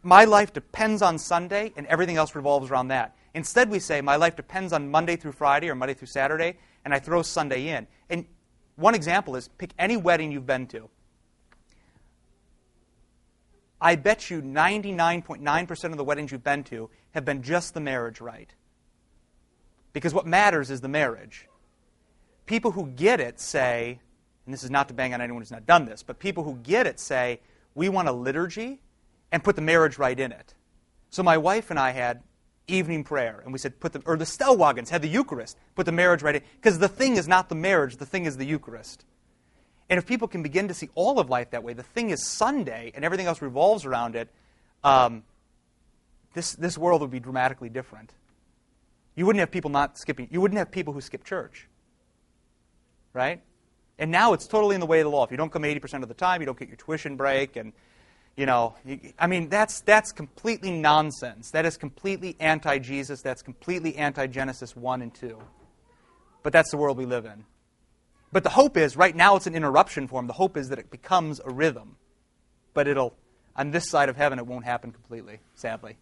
[0.02, 3.18] My life depends on Sunday, and everything else revolves around that.
[3.34, 6.94] Instead, we say, My life depends on Monday through Friday or Monday through Saturday, and
[6.94, 7.86] I throw Sunday in.
[8.10, 8.26] And
[8.78, 10.90] one example is pick any wedding you've been to.
[13.82, 18.22] I bet you 99.9% of the weddings you've been to have been just the marriage
[18.22, 18.54] rite.
[19.92, 21.50] Because what matters is the marriage.
[22.46, 24.00] People who get it say,
[24.46, 26.56] and this is not to bang on anyone who's not done this, but people who
[26.58, 27.40] get it say,
[27.74, 28.80] we want a liturgy
[29.32, 30.54] and put the marriage rite in it.
[31.10, 32.22] So my wife and I had
[32.68, 35.92] evening prayer, and we said, put the, or the Stellwagens had the Eucharist, put the
[35.92, 39.06] marriage rite in, because the thing is not the marriage, the thing is the Eucharist.
[39.90, 42.26] And if people can begin to see all of life that way, the thing is
[42.26, 44.30] Sunday, and everything else revolves around it,
[44.84, 45.24] um,
[46.34, 48.12] this, this world would be dramatically different.
[49.16, 50.28] You wouldn't have people not skipping.
[50.32, 51.68] You wouldn't have people who skip church.
[53.16, 53.42] Right?
[53.98, 55.24] And now it's totally in the way of the law.
[55.24, 57.56] If you don't come 80% of the time, you don't get your tuition break.
[57.56, 57.72] And,
[58.36, 61.52] you know, you, I mean, that's, that's completely nonsense.
[61.52, 63.22] That is completely anti Jesus.
[63.22, 65.40] That's completely anti Genesis 1 and 2.
[66.44, 67.46] But that's the world we live in.
[68.34, 70.28] But the hope is, right now it's an interruption for him.
[70.28, 71.96] The hope is that it becomes a rhythm.
[72.74, 73.16] But it'll,
[73.56, 75.96] on this side of heaven, it won't happen completely, sadly.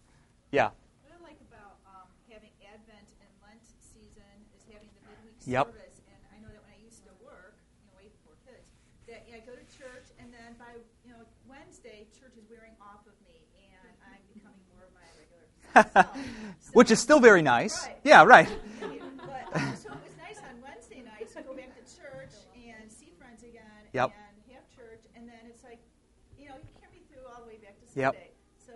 [0.50, 0.74] Yeah.
[1.06, 4.26] What I like about um, having Advent and Lent season
[4.58, 5.70] is having the midweek Yep.
[5.70, 5.96] service.
[6.10, 8.66] And I know that when I used to work, you know, way before kids,
[9.06, 10.74] that yeah, I go to church, and then by
[11.06, 15.06] you know Wednesday, church is wearing off of me, and I'm becoming more of my
[15.14, 15.62] regular self.
[15.62, 15.63] So-
[16.72, 17.86] Which is still very nice.
[17.86, 17.96] Right.
[18.04, 18.48] Yeah, right.
[18.80, 23.12] But so it was nice on Wednesday nights to go back to church and see
[23.18, 24.10] friends again Yep.
[24.10, 25.78] and have church, and then it's like,
[26.38, 28.14] you know, you can't be through all the way back to Yep.
[28.14, 28.30] Sunday.
[28.66, 28.72] So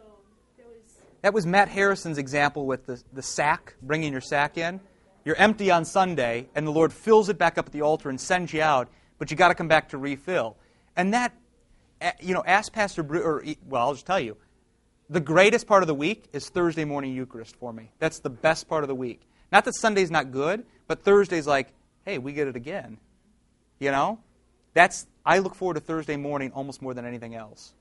[0.56, 4.80] there was That was Matt Harrison's example with the, the sack, bringing your sack in.
[5.24, 8.20] You're empty on Sunday, and the Lord fills it back up at the altar and
[8.20, 10.56] sends you out, but you got to come back to refill.
[10.96, 11.34] And that,
[12.20, 14.36] you know, ask Pastor Bre- or well, I'll just tell you,
[15.10, 17.90] the greatest part of the week is Thursday morning Eucharist for me.
[17.98, 19.22] That's the best part of the week.
[19.50, 21.68] Not that Sunday's not good, but Thursday's like,
[22.04, 22.98] hey, we get it again.
[23.78, 24.18] You know,
[24.74, 27.72] that's I look forward to Thursday morning almost more than anything else.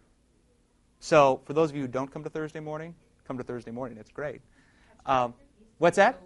[0.99, 2.95] So, for those of you who don't come to Thursday morning,
[3.27, 3.97] come to Thursday morning.
[3.97, 4.41] It's great.
[5.05, 5.33] Um,
[5.77, 6.19] what's that?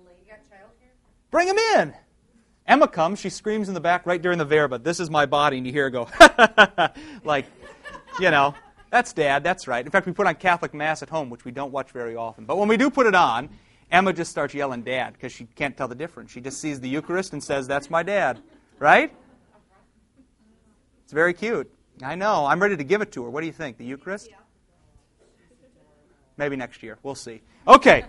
[1.29, 1.93] Bring him in.
[2.67, 3.19] Emma comes.
[3.19, 4.77] She screams in the back right during the verba.
[4.77, 6.07] This is my body, and you hear her go,
[7.23, 7.45] like,
[8.19, 8.53] you know,
[8.91, 9.43] that's dad.
[9.43, 9.83] That's right.
[9.83, 12.45] In fact, we put on Catholic Mass at home, which we don't watch very often.
[12.45, 13.49] But when we do put it on,
[13.91, 16.31] Emma just starts yelling "Dad" because she can't tell the difference.
[16.31, 18.39] She just sees the Eucharist and says, "That's my dad,"
[18.77, 19.11] right?
[21.03, 21.69] It's very cute.
[22.03, 22.45] I know.
[22.45, 23.29] I'm ready to give it to her.
[23.29, 23.77] What do you think?
[23.77, 24.29] The Eucharist?
[26.37, 26.97] Maybe next year.
[27.03, 27.41] We'll see.
[27.67, 28.05] Okay.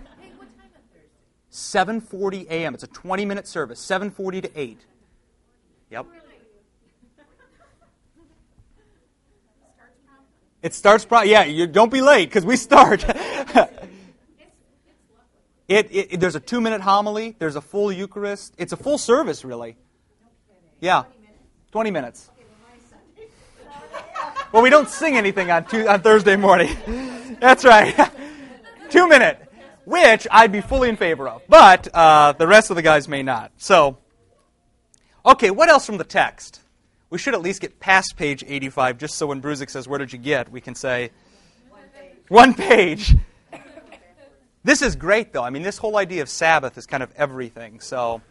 [1.51, 2.73] 7:40 a.m.
[2.73, 3.79] It's a 20-minute service.
[3.85, 4.85] 7:40 to 8.
[5.91, 6.07] Yep.
[10.63, 13.03] It starts pro- yeah, you don't be late cuz we start.
[15.67, 18.55] it, it there's a 2-minute homily, there's a full Eucharist.
[18.57, 19.75] It's a full service really.
[20.79, 21.03] Yeah.
[21.71, 22.29] 20 minutes.
[24.53, 26.77] Well, we don't sing anything on, Tu- on Thursday morning.
[27.41, 27.95] That's right.
[28.89, 29.51] Two minute,
[29.83, 33.23] which I'd be fully in favor of, but uh, the rest of the guys may
[33.23, 33.51] not.
[33.57, 33.97] So,
[35.25, 36.61] okay, what else from the text?
[37.13, 40.11] We should at least get past page 85, just so when Bruzik says, Where did
[40.13, 40.51] you get?
[40.51, 41.11] we can say,
[42.27, 43.15] One page.
[44.63, 45.43] This is great, though.
[45.43, 47.81] I mean, this whole idea of Sabbath is kind of everything.
[47.81, 48.21] So,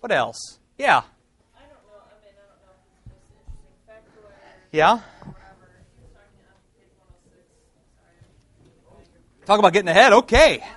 [0.00, 0.58] what else?
[0.78, 0.98] Yeah.
[0.98, 2.00] I don't know.
[2.00, 4.92] I mean, I don't know if it's just interesting factoid Yeah?
[4.92, 5.74] or whatever.
[5.92, 7.44] He was talking on page 106.
[7.98, 9.44] Sorry.
[9.44, 10.12] Talk about getting ahead.
[10.14, 10.52] Okay.
[10.52, 10.70] Wait, did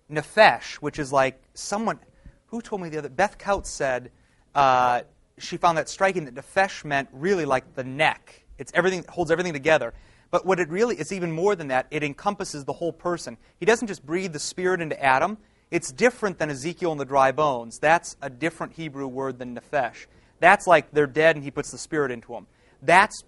[0.09, 1.99] nefesh, which is like someone
[2.47, 3.09] who told me the other.
[3.09, 4.11] Beth Kaut said
[4.55, 5.01] uh,
[5.37, 8.45] she found that striking that nefesh meant really like the neck.
[8.57, 9.93] It's everything holds everything together.
[10.31, 11.87] But what it really is even more than that.
[11.91, 13.37] It encompasses the whole person.
[13.59, 15.37] He doesn't just breathe the spirit into Adam.
[15.71, 17.79] It's different than Ezekiel and the dry bones.
[17.79, 20.05] That's a different Hebrew word than nefesh.
[20.39, 22.47] That's like they're dead and he puts the spirit into them.
[22.81, 23.23] That's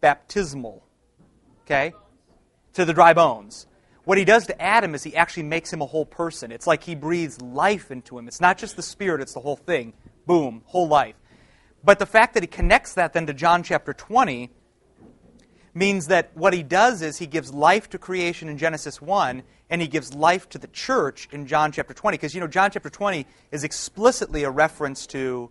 [0.00, 0.84] baptismal.
[1.64, 1.94] Okay?
[2.74, 3.66] To the dry bones.
[4.04, 6.52] What he does to Adam is he actually makes him a whole person.
[6.52, 8.28] It's like he breathes life into him.
[8.28, 9.94] It's not just the spirit, it's the whole thing.
[10.26, 11.16] Boom, whole life.
[11.82, 14.50] But the fact that he connects that then to John chapter 20
[15.76, 19.82] means that what he does is he gives life to creation in Genesis 1 and
[19.82, 22.88] he gives life to the church in John chapter 20 because you know John chapter
[22.88, 25.50] 20 is explicitly a reference to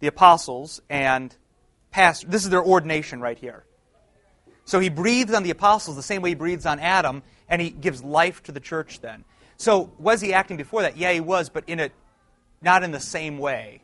[0.00, 1.34] the apostles and
[1.90, 3.64] pastor this is their ordination right here.
[4.66, 7.70] So he breathes on the apostles the same way he breathes on Adam and he
[7.70, 9.24] gives life to the church then.
[9.56, 10.98] So was he acting before that?
[10.98, 11.90] Yeah, he was, but in a
[12.60, 13.80] not in the same way.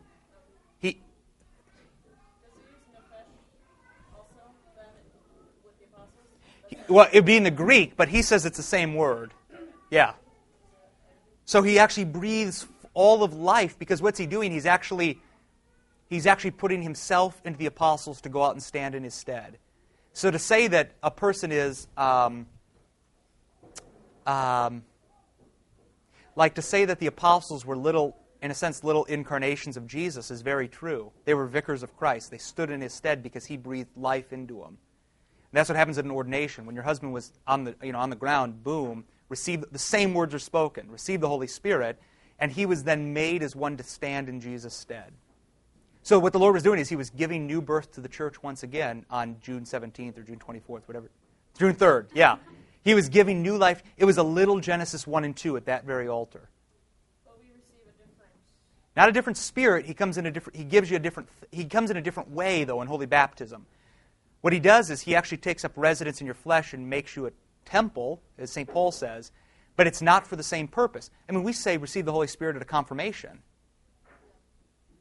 [6.89, 9.33] Well, it'd be in the Greek, but he says it's the same word.
[9.91, 10.15] Yeah.
[11.45, 14.53] So he actually breathes all of life because what's he doing?
[14.53, 15.21] He's actually
[16.09, 19.59] he's actually putting himself into the apostles to go out and stand in his stead.
[20.13, 22.47] So to say that a person is um,
[24.27, 24.83] um,
[26.35, 30.31] like to say that the apostles were little, in a sense, little incarnations of Jesus
[30.31, 31.13] is very true.
[31.25, 32.31] They were vicars of Christ.
[32.31, 34.79] They stood in his stead because he breathed life into them.
[35.51, 36.67] And that's what happens at an ordination.
[36.67, 40.13] When your husband was on the, you know, on the ground, boom, received, the same
[40.13, 41.99] words are spoken, received the Holy Spirit,
[42.39, 45.13] and he was then made as one to stand in Jesus' stead.
[46.03, 48.43] So what the Lord was doing is he was giving new birth to the church
[48.43, 51.11] once again on June 17th or June 24th, whatever.
[51.59, 52.37] June 3rd, yeah.
[52.85, 53.83] He was giving new life.
[53.97, 56.49] It was a little Genesis 1 and 2 at that very altar.
[57.25, 58.33] But we receive a different.
[58.97, 59.85] Not a different spirit.
[59.85, 60.57] He comes in a different.
[60.57, 61.29] He gives you a different.
[61.51, 63.67] He comes in a different way though in holy baptism.
[64.41, 67.27] What he does is he actually takes up residence in your flesh and makes you
[67.27, 67.33] a
[67.65, 68.69] temple, as St.
[68.69, 69.33] Paul says,
[69.77, 71.11] but it's not for the same purpose.
[71.29, 73.43] I mean, we say receive the Holy Spirit at a confirmation.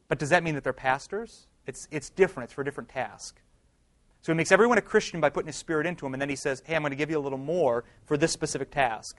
[0.06, 1.46] But does that mean that they're pastors?
[1.66, 2.48] It's, it's different.
[2.48, 3.40] It's for a different task.
[4.22, 6.36] So he makes everyone a Christian by putting his spirit into them, and then he
[6.36, 9.18] says, Hey, I'm going to give you a little more for this specific task.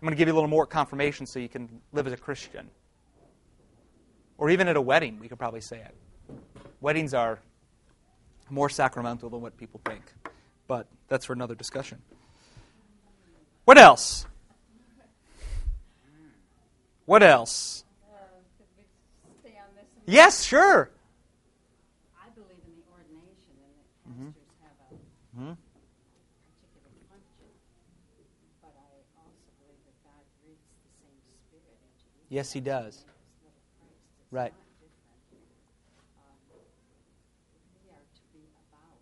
[0.00, 2.16] I'm going to give you a little more confirmation so you can live as a
[2.16, 2.70] Christian.
[4.36, 5.94] Or even at a wedding, we could probably say it.
[6.80, 7.40] Weddings are
[8.50, 10.02] more sacramental than what people think.
[10.66, 12.02] But that's for another discussion.
[13.64, 14.26] What else?
[17.06, 17.84] What else?
[20.06, 20.88] Yes, sure.
[22.16, 24.32] I believe in the ordination and that Mhm.
[24.64, 24.96] have a
[25.36, 25.56] Mhm.
[26.64, 27.52] particular function.
[28.62, 28.88] But I
[29.20, 33.04] also believe that God breathes the same spirit into each Yes, he does.
[33.04, 34.00] of us little Christ.
[34.16, 34.52] It's Right.
[34.52, 35.04] not different.
[36.24, 36.40] Um,
[37.84, 38.96] we are to be about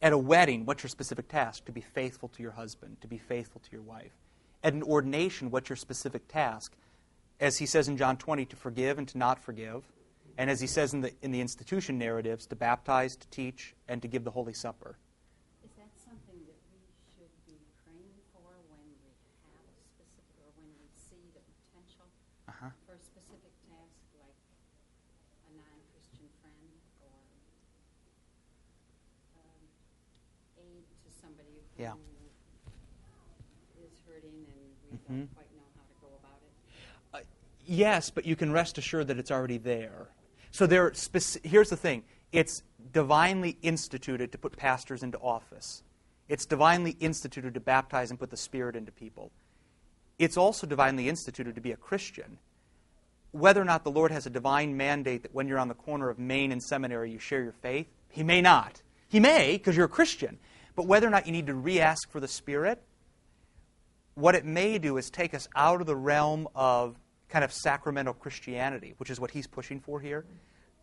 [0.00, 1.64] at a wedding, what's your specific task?
[1.64, 4.12] To be faithful to your husband, to be faithful to your wife.
[4.62, 6.72] At an ordination, what's your specific task?
[7.40, 9.82] As he says in John 20, to forgive and to not forgive.
[10.38, 14.02] And as he says in the, in the institution narratives, to baptize, to teach, and
[14.02, 14.98] to give the Holy Supper.
[15.64, 16.80] Is that something that we
[17.16, 19.08] should be praying for when we
[19.48, 22.04] have a specific, or when we see the potential
[22.48, 22.68] Uh-huh.
[22.84, 24.36] for a specific task, like
[25.48, 26.68] a non-Christian friend,
[27.00, 27.16] or
[29.40, 29.62] um,
[30.60, 31.96] aid to somebody who Yeah.
[33.80, 35.08] is hurting and we Mhm.
[35.08, 36.52] don't quite know how to go about it?
[37.68, 40.12] Yes, but you can rest assured that it's already there.
[40.56, 42.02] So there, speci- here's the thing:
[42.32, 45.82] it's divinely instituted to put pastors into office.
[46.30, 49.32] It's divinely instituted to baptize and put the Spirit into people.
[50.18, 52.38] It's also divinely instituted to be a Christian.
[53.32, 56.08] Whether or not the Lord has a divine mandate that when you're on the corner
[56.08, 58.80] of Main and Seminary you share your faith, He may not.
[59.10, 60.38] He may because you're a Christian.
[60.74, 62.82] But whether or not you need to re-ask for the Spirit,
[64.14, 66.96] what it may do is take us out of the realm of
[67.36, 70.24] kind of sacramental Christianity, which is what he's pushing for here,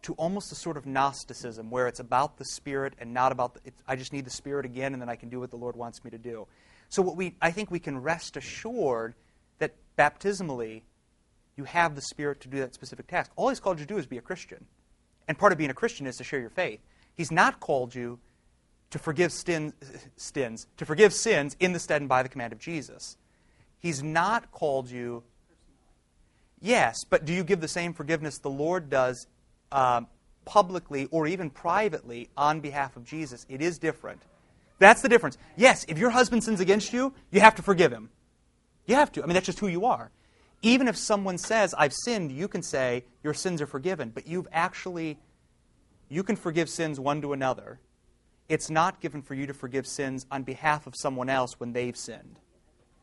[0.04, 3.72] to almost a sort of Gnosticism where it's about the Spirit and not about the,
[3.88, 6.04] I just need the Spirit again and then I can do what the Lord wants
[6.04, 6.46] me to do.
[6.90, 9.16] So what we, I think we can rest assured
[9.58, 10.84] that baptismally
[11.58, 13.32] you have the Spirit to do that specific task.
[13.36, 14.64] All He's called you to do is be a Christian,
[15.28, 16.82] and part of being a Christian is to share your faith.
[17.16, 18.20] He's not called you
[18.92, 19.74] to forgive sins,
[20.18, 23.18] sins to forgive sins in the stead and by the command of Jesus.
[23.80, 25.24] He's not called you.
[26.64, 29.28] Yes, but do you give the same forgiveness the Lord does
[29.74, 30.08] um,
[30.46, 33.46] publicly or even privately on behalf of Jesus?
[33.50, 34.22] It is different.
[34.80, 35.38] That's the difference.
[35.58, 38.10] Yes, if your husband sins against you, you have to forgive him.
[38.86, 39.24] You have to.
[39.24, 40.10] I mean, that's just who you are.
[40.62, 44.12] Even if someone says, I've sinned, you can say, Your sins are forgiven.
[44.16, 45.20] But you've actually,
[46.08, 47.82] you can forgive sins one to another.
[48.48, 51.98] It's not given for you to forgive sins on behalf of someone else when they've
[51.98, 52.40] sinned.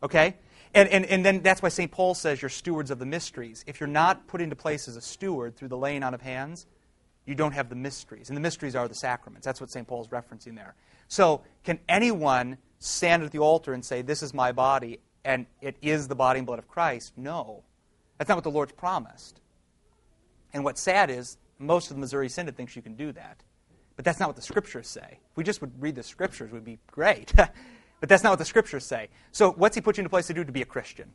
[0.02, 0.36] Okay?
[0.75, 1.91] And, and, and then that's why St.
[1.91, 3.64] Paul says you're stewards of the mysteries.
[3.66, 6.66] If you're not put into place as a steward through the laying on of hands,
[7.27, 8.29] you don't have the mysteries.
[8.29, 9.45] And the mysteries are the sacraments.
[9.45, 9.87] That's what St.
[9.87, 10.75] Paul's referencing there.
[11.09, 15.77] So, can anyone stand at the altar and say, This is my body, and it
[15.83, 17.12] is the body and blood of Christ?
[17.16, 17.64] No.
[18.18, 19.41] That's not what the Lord's promised.
[20.53, 23.43] And what's sad is, most of the Missouri Synod thinks you can do that.
[23.97, 25.18] But that's not what the scriptures say.
[25.31, 27.33] If we just would read the scriptures, it would be great.
[28.01, 29.09] but that's not what the scriptures say.
[29.30, 30.44] So, what's he put you into place to do?
[30.44, 31.12] To be a Christian.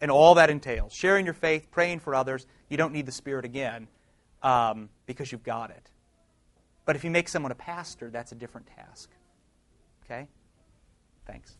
[0.00, 2.46] And all that entails sharing your faith, praying for others.
[2.68, 3.88] You don't need the Spirit again
[4.42, 5.90] um, because you've got it.
[6.84, 9.10] But if you make someone a pastor, that's a different task.
[10.04, 10.28] Okay?
[11.26, 11.56] Thanks.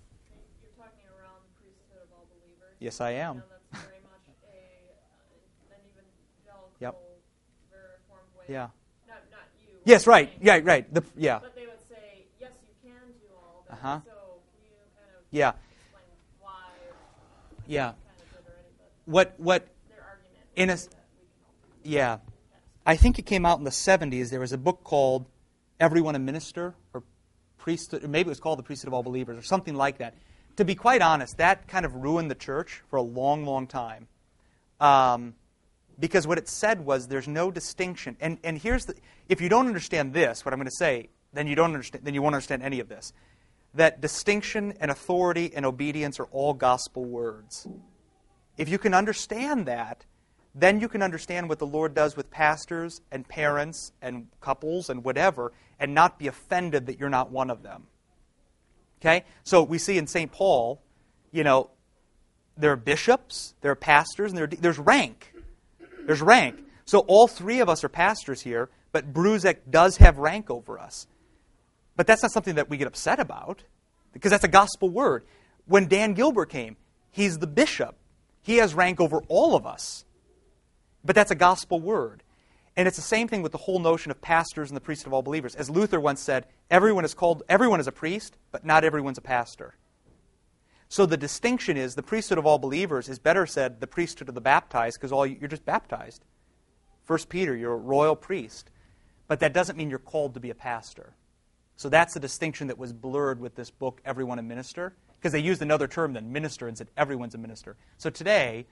[0.63, 2.77] You're talking around the priesthood of all believers.
[2.79, 3.43] Yes, I am.
[3.73, 6.95] That's very much a, uh, an evangelical, Yep.
[7.73, 8.45] very reformed way.
[8.49, 8.69] Yeah.
[9.09, 9.75] Not, not you.
[9.85, 10.31] Yes, right.
[10.41, 10.93] Yeah, right.
[10.95, 11.41] The, yeah.
[11.41, 13.75] But they would say, yes, you can do all that.
[13.75, 14.01] Uh-huh.
[14.05, 15.53] So can you kind of Yeah.
[17.67, 17.93] Yeah.
[19.05, 19.69] What, what,
[20.55, 20.79] in a,
[21.85, 22.19] yeah.
[22.87, 24.31] I think it came out in the 70s.
[24.31, 25.27] There was a book called
[25.79, 27.03] Everyone a Minister, or
[27.59, 30.15] Priesthood, or maybe it was called The Priesthood of All Believers, or something like that.
[30.57, 34.09] To be quite honest, that kind of ruined the church for a long, long time.
[34.81, 35.35] Um,
[36.01, 38.17] because what it said was there's no distinction.
[38.21, 38.95] And, and here's the
[39.29, 42.15] if you don't understand this, what I'm going to say, then you don't understand then
[42.15, 43.13] you won't understand any of this.
[43.77, 47.67] That distinction and authority and obedience are all gospel words.
[48.57, 50.05] If you can understand that,
[50.55, 55.05] then you can understand what the Lord does with pastors and parents and couples and
[55.05, 57.87] whatever, and not be offended that you're not one of them.
[59.01, 59.25] Okay?
[59.45, 60.33] So we see in St.
[60.33, 60.81] Paul,
[61.31, 61.71] you know,
[62.57, 65.35] there are bishops, there are pastors, and there are, there's rank.
[66.07, 66.65] There's rank.
[66.87, 71.07] So all three of us are pastors here, but Bruzek does have rank over us.
[71.97, 73.65] But that's not something that we get upset about,
[74.13, 75.25] because that's a gospel word.
[75.67, 76.77] When Dan Gilbert came,
[77.11, 77.97] he's the bishop.
[78.43, 80.05] He has rank over all of us.
[81.05, 82.23] But that's a gospel word.
[82.77, 85.15] And it's the same thing with the whole notion of pastors and the priesthood of
[85.15, 85.55] all believers.
[85.55, 89.23] As Luther once said, everyone is called everyone is a priest, but not everyone's a
[89.23, 89.75] pastor.
[90.89, 94.35] So the distinction is the priesthood of all believers is better said the priesthood of
[94.35, 96.25] the baptized because all you, you're just baptized.
[97.03, 98.71] First Peter, you're a royal priest.
[99.27, 101.15] But that doesn't mean you're called to be a pastor.
[101.77, 105.41] So that's the distinction that was blurred with this book, Everyone a Minister, because they
[105.41, 107.77] used another term than minister and said everyone's a minister.
[107.99, 108.67] So today,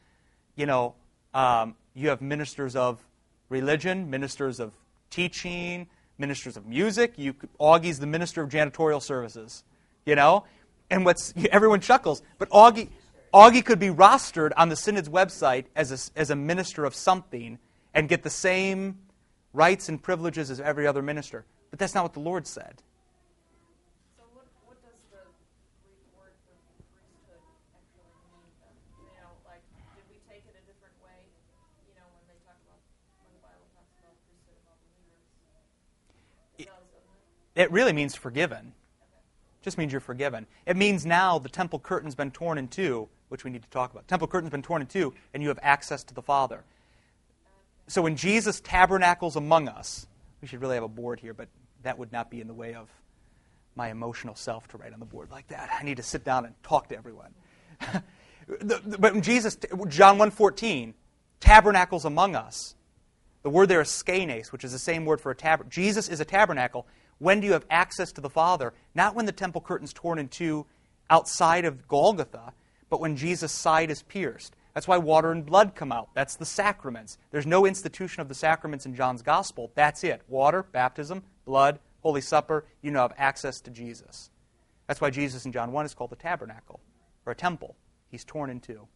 [0.57, 0.95] you know,
[1.35, 3.05] um, you have ministers of
[3.49, 4.73] religion, ministers of
[5.11, 5.87] teaching,
[6.19, 7.15] ministers of music.
[7.17, 9.65] You, Augie's the minister of janitorial services,
[10.07, 10.45] you know?
[10.91, 12.89] And what's, everyone chuckles, but Augie,
[13.35, 17.59] Augie could be rostered on the Synod's website as a, as a minister of something
[17.93, 18.99] and get the same
[19.53, 21.45] rights and privileges as every other minister.
[21.71, 22.83] But that's not what the Lord said.
[24.15, 25.23] So what, what does the
[25.83, 27.43] Greek word for priesthood
[27.75, 28.75] actually mean then?
[29.03, 29.63] You know, like,
[29.99, 31.27] did we take it a different way,
[31.91, 32.79] you know, when they talk about,
[33.19, 35.27] when the Bible talks about priesthood of all believers?
[36.63, 37.15] It does, doesn't
[37.55, 37.71] it?
[37.71, 38.73] Really means forgiven.
[39.63, 40.47] Just means you're forgiven.
[40.67, 43.93] It means now the temple curtain's been torn in two, which we need to talk
[43.93, 44.07] about.
[44.07, 46.65] Temple curtain's been torn in two, and you have access to the Father.
[47.87, 50.07] So when Jesus tabernacles among us,
[50.41, 51.49] we should really have a board here, but
[51.83, 52.89] that would not be in the way of
[53.77, 55.71] my emotional self to write on the board like that.
[55.73, 57.35] I need to sit down and talk to everyone.
[58.47, 59.57] The- the- but when Jesus,
[59.89, 60.93] John 1.14,
[61.41, 62.75] tabernacles among us,
[63.43, 65.71] the word there is skenes, which is the same word for a tabernacle.
[65.71, 66.87] Jesus is a tabernacle.
[67.19, 68.73] When do you have access to the Father?
[68.95, 70.67] Not when the temple curtain's torn in two
[71.11, 72.53] outside of Golgotha,
[72.91, 74.55] but when Jesus' side is pierced.
[74.75, 76.09] That's why water and blood come out.
[76.15, 77.17] That's the sacraments.
[77.31, 79.71] There's no institution of the sacraments in John's Gospel.
[79.75, 80.23] That's it.
[80.29, 82.65] Water, baptism, blood, Holy Supper.
[82.83, 84.31] You now have access to Jesus.
[84.89, 86.81] That's why Jesus in John 1 is called the tabernacle,
[87.25, 87.77] or a temple.
[88.11, 88.87] He's torn in two.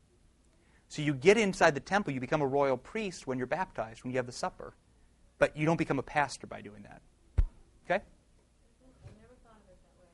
[0.89, 4.11] So you get inside the temple, you become a royal priest when you're baptized, when
[4.11, 4.75] you have the supper.
[5.39, 7.03] But you don't become a pastor by doing that.
[7.89, 8.05] Okay?
[8.05, 10.13] I never thought of it that way.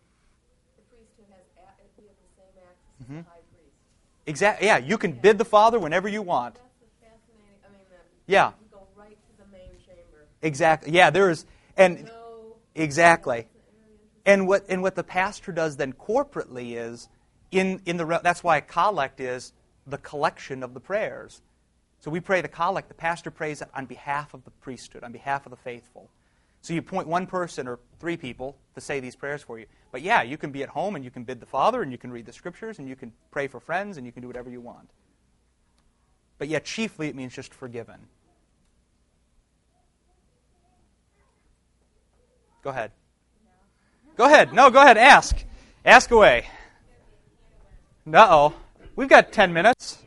[0.78, 3.24] The priesthood has, a- we have the same access as Mhm.
[3.24, 3.74] the high priest.
[4.26, 4.66] Exactly.
[4.68, 6.54] Yeah, you can bid the Father whenever you want.
[6.54, 7.80] That's a fascinating, I mean.
[8.26, 8.52] Yeah.
[8.60, 10.28] You go right to the main chamber.
[10.42, 10.92] Exactly.
[10.92, 11.46] Yeah, there is
[11.76, 12.56] and No.
[12.76, 13.48] exactly.
[14.24, 17.08] And what and what the pastor does then corporately is
[17.50, 19.52] in in the that's why a collect is
[19.86, 21.42] the collection of the prayers.
[22.00, 25.12] So we pray the collect, the pastor prays it on behalf of the priesthood, on
[25.12, 26.08] behalf of the faithful.
[26.64, 29.66] So you point one person or three people to say these prayers for you.
[29.92, 31.98] But yeah, you can be at home and you can bid the Father and you
[31.98, 34.48] can read the scriptures and you can pray for friends and you can do whatever
[34.48, 34.88] you want.
[36.38, 38.00] But yet, chiefly, it means just forgiven.
[42.62, 42.92] Go ahead.
[44.16, 44.54] Go ahead.
[44.54, 44.96] No, go ahead.
[44.96, 45.44] Ask.
[45.84, 46.46] Ask away.
[48.10, 48.54] Uh oh.
[48.96, 49.98] We've got 10 minutes.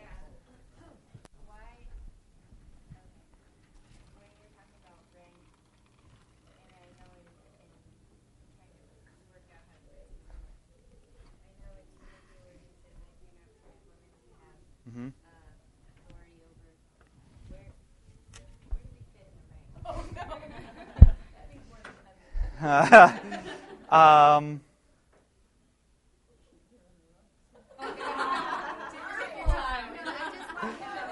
[22.61, 24.59] um,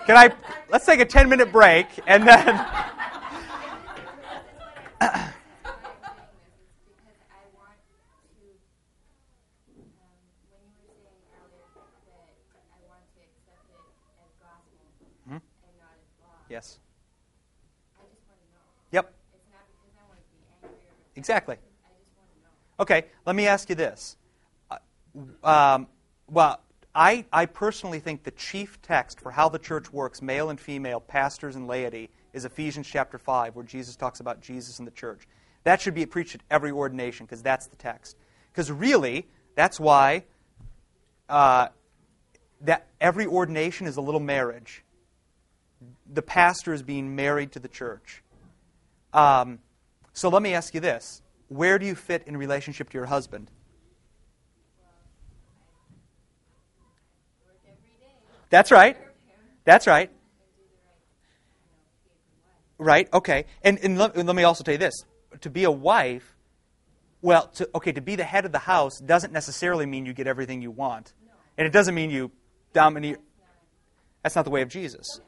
[0.07, 0.33] can I?
[0.71, 2.65] Let's take a ten-minute break and then.
[15.29, 15.41] Mhm.
[16.49, 16.77] Yes.
[18.91, 19.11] Yep.
[21.15, 21.57] Exactly.
[22.79, 24.17] Okay, let me ask you this.
[24.69, 24.77] Uh,
[25.43, 25.87] Um,
[26.29, 26.59] well,
[26.93, 30.99] I, I personally think the chief text for how the church works, male and female,
[30.99, 35.27] pastors and laity, is Ephesians chapter 5, where Jesus talks about Jesus and the church.
[35.63, 38.17] That should be preached at every ordination, because that's the text.
[38.51, 40.23] Because really, that's why
[41.29, 41.69] uh,
[42.61, 44.83] that every ordination is a little marriage.
[46.11, 48.21] The pastor is being married to the church.
[49.13, 49.59] Um,
[50.15, 53.51] so let me ask you this where do you fit in relationship to your husband?
[58.49, 58.97] That's right.
[59.65, 60.09] That's right.
[62.77, 63.45] Right, okay.
[63.63, 65.05] And, and let, let me also tell you this
[65.41, 66.35] to be a wife,
[67.21, 70.27] well, to, okay, to be the head of the house doesn't necessarily mean you get
[70.27, 71.13] everything you want.
[71.57, 72.31] And it doesn't mean you
[72.73, 73.17] dominate.
[74.23, 75.21] That's not the way of Jesus.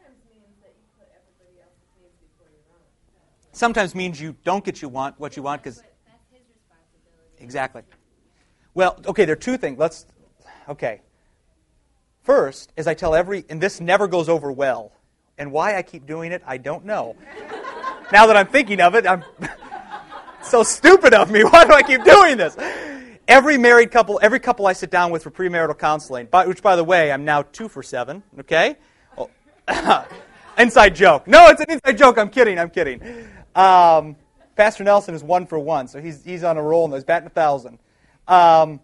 [3.58, 5.82] Sometimes means you don't get you want what you want because
[7.40, 7.82] exactly.
[8.76, 9.80] Well, okay, there are two things.
[9.80, 10.06] Let's
[10.70, 11.02] okay.
[12.22, 14.92] First, as I tell every, and this never goes over well,
[15.40, 17.16] and why I keep doing it, I don't know.
[18.12, 19.24] now that I'm thinking of it, I'm
[20.44, 21.44] so stupid of me.
[21.44, 22.56] Why do I keep doing this?
[23.28, 26.76] Every married couple, every couple I sit down with for premarital counseling, by, which, by
[26.76, 28.76] the way, I'm now two for seven, okay?
[29.18, 29.30] Oh,
[30.60, 31.28] inside joke.
[31.28, 32.18] No, it's an inside joke.
[32.20, 32.60] I'm kidding.
[32.60, 33.28] I'm kidding.
[33.58, 34.16] Um,
[34.56, 37.26] Pastor Nelson is one for one, so he's, he's on a roll and he's batting
[37.26, 37.80] a thousand.
[38.28, 38.80] Um,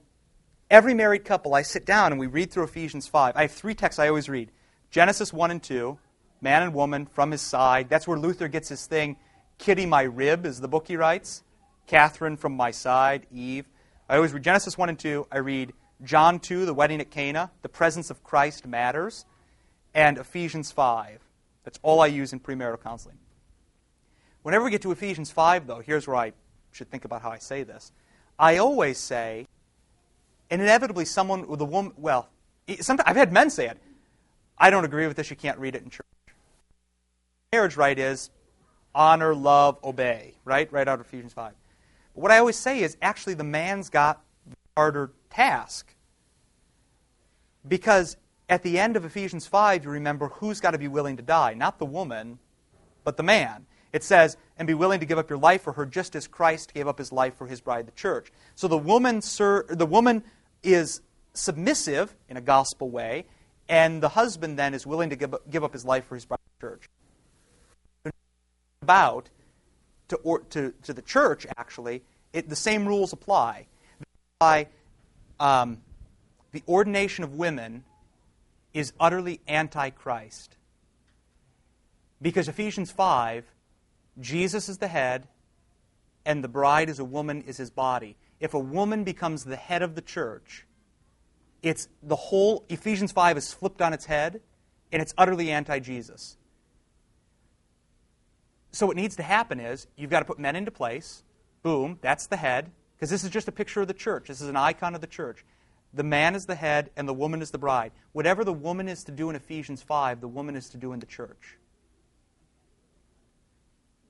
[0.69, 3.35] every married couple, I sit down and we read through Ephesians 5.
[3.35, 4.51] I have three texts I always read
[4.89, 5.99] Genesis 1 and 2,
[6.41, 7.87] man and woman from his side.
[7.87, 9.17] That's where Luther gets his thing.
[9.59, 11.43] Kitty, my rib, is the book he writes.
[11.85, 13.65] Catherine from my side, Eve.
[14.09, 15.27] I always read Genesis 1 and 2.
[15.31, 17.51] I read John 2, the wedding at Cana.
[17.61, 19.25] The presence of Christ matters.
[19.93, 21.19] And Ephesians 5.
[21.63, 23.17] That's all I use in premarital counseling.
[24.43, 26.33] Whenever we get to Ephesians 5, though, here's where I
[26.71, 27.91] should think about how I say this.
[28.37, 29.47] I always say,
[30.49, 32.29] and inevitably someone with a woman, well,
[32.79, 33.77] sometimes I've had men say it.
[34.57, 35.29] I don't agree with this.
[35.29, 36.05] You can't read it in church.
[37.51, 38.29] Marriage rite is
[38.93, 40.71] honor, love, obey, right?
[40.71, 41.53] Right out of Ephesians 5.
[42.15, 45.95] But what I always say is actually the man's got the harder task.
[47.67, 48.17] Because
[48.49, 51.53] at the end of Ephesians 5, you remember who's got to be willing to die.
[51.53, 52.39] Not the woman,
[53.03, 53.65] but the man.
[53.93, 56.73] It says, and be willing to give up your life for her just as Christ
[56.73, 58.33] gave up his life for his bride, the church.
[58.55, 60.23] So the woman, sir, the woman
[60.63, 61.01] is
[61.33, 63.25] submissive in a gospel way,
[63.69, 66.25] and the husband then is willing to give up, give up his life for his
[66.25, 66.89] bride, the church.
[68.81, 69.29] About
[70.09, 72.01] to, or, to, to the church, actually,
[72.33, 73.67] it, the same rules apply.
[74.39, 74.67] By
[75.39, 75.77] um,
[76.51, 77.83] the ordination of women
[78.73, 80.55] is utterly anti-Christ.
[82.21, 83.52] Because Ephesians 5
[84.19, 85.27] Jesus is the head,
[86.25, 88.15] and the bride is a woman, is his body.
[88.39, 90.65] If a woman becomes the head of the church,
[91.61, 94.41] it's the whole Ephesians 5 is flipped on its head,
[94.91, 96.37] and it's utterly anti Jesus.
[98.71, 101.23] So, what needs to happen is you've got to put men into place.
[101.61, 104.27] Boom, that's the head, because this is just a picture of the church.
[104.27, 105.45] This is an icon of the church.
[105.93, 107.91] The man is the head, and the woman is the bride.
[108.11, 110.99] Whatever the woman is to do in Ephesians 5, the woman is to do in
[110.99, 111.57] the church.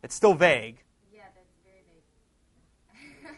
[0.03, 0.77] It's still vague.
[1.13, 1.81] Yeah, that's very
[3.23, 3.35] vague.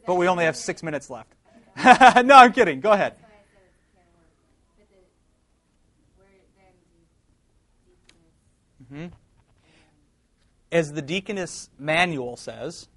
[0.06, 1.34] but we only have six minutes left.
[2.24, 2.80] no, I'm kidding.
[2.80, 3.12] Go ahead.
[3.12, 4.30] That's why I said it can't work.
[4.78, 5.00] But the,
[8.88, 9.14] where hmm
[10.70, 12.88] As the deaconess manual says,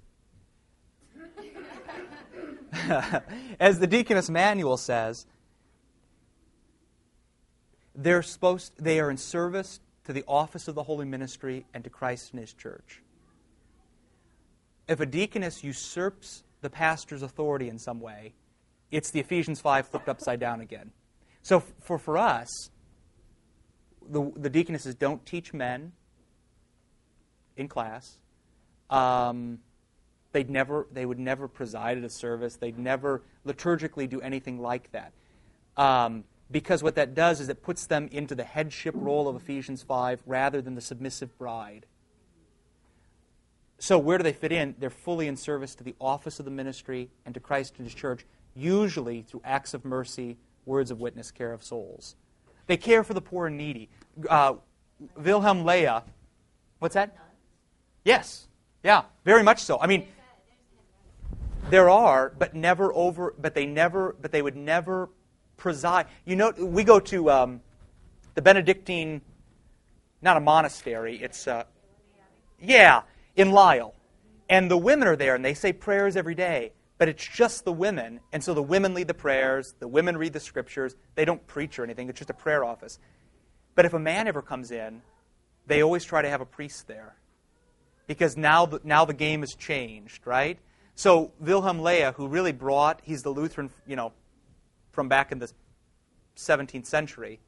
[3.60, 5.26] as the deaconess manual says,
[7.94, 11.90] they're supposed they are in service to the office of the holy ministry and to
[11.90, 13.02] Christ and his church.
[14.88, 18.34] If a deaconess usurps the pastor's authority in some way,
[18.90, 20.90] it's the Ephesians 5 flipped upside down again.
[21.42, 22.70] So for, for us,
[24.08, 25.92] the, the deaconesses don't teach men
[27.56, 28.18] in class.
[28.90, 29.58] Um,
[30.32, 32.56] they'd never, they would never preside at a service.
[32.56, 35.12] They'd never liturgically do anything like that.
[35.76, 39.82] Um, because what that does is it puts them into the headship role of Ephesians
[39.82, 41.86] 5 rather than the submissive bride.
[43.78, 44.76] So, where do they fit in?
[44.78, 47.94] They're fully in service to the office of the ministry and to Christ and His
[47.94, 48.24] church,
[48.54, 50.36] usually through acts of mercy,
[50.66, 52.14] words of witness, care of souls.
[52.66, 53.88] They care for the poor and needy.
[54.28, 54.54] Uh,
[55.16, 56.04] Wilhelm Löhe,
[56.78, 57.16] what's that?
[58.04, 58.46] Yes,
[58.84, 59.80] yeah, very much so.
[59.80, 60.06] I mean,
[61.70, 65.08] there are, but never over, but they never, but they would never
[65.62, 66.06] preside.
[66.26, 67.60] You know, we go to um,
[68.34, 69.22] the Benedictine,
[70.20, 71.16] not a monastery.
[71.22, 71.64] It's uh,
[72.60, 73.02] yeah,
[73.36, 73.94] in Lisle,
[74.48, 76.72] and the women are there, and they say prayers every day.
[76.98, 79.74] But it's just the women, and so the women lead the prayers.
[79.78, 80.94] The women read the scriptures.
[81.14, 82.08] They don't preach or anything.
[82.08, 82.98] It's just a prayer office.
[83.74, 85.02] But if a man ever comes in,
[85.66, 87.14] they always try to have a priest there,
[88.06, 90.58] because now the, now the game has changed, right?
[90.94, 94.12] So Wilhelm Löhe, who really brought, he's the Lutheran, you know,
[94.92, 95.50] from back in the
[96.36, 97.40] 17th century,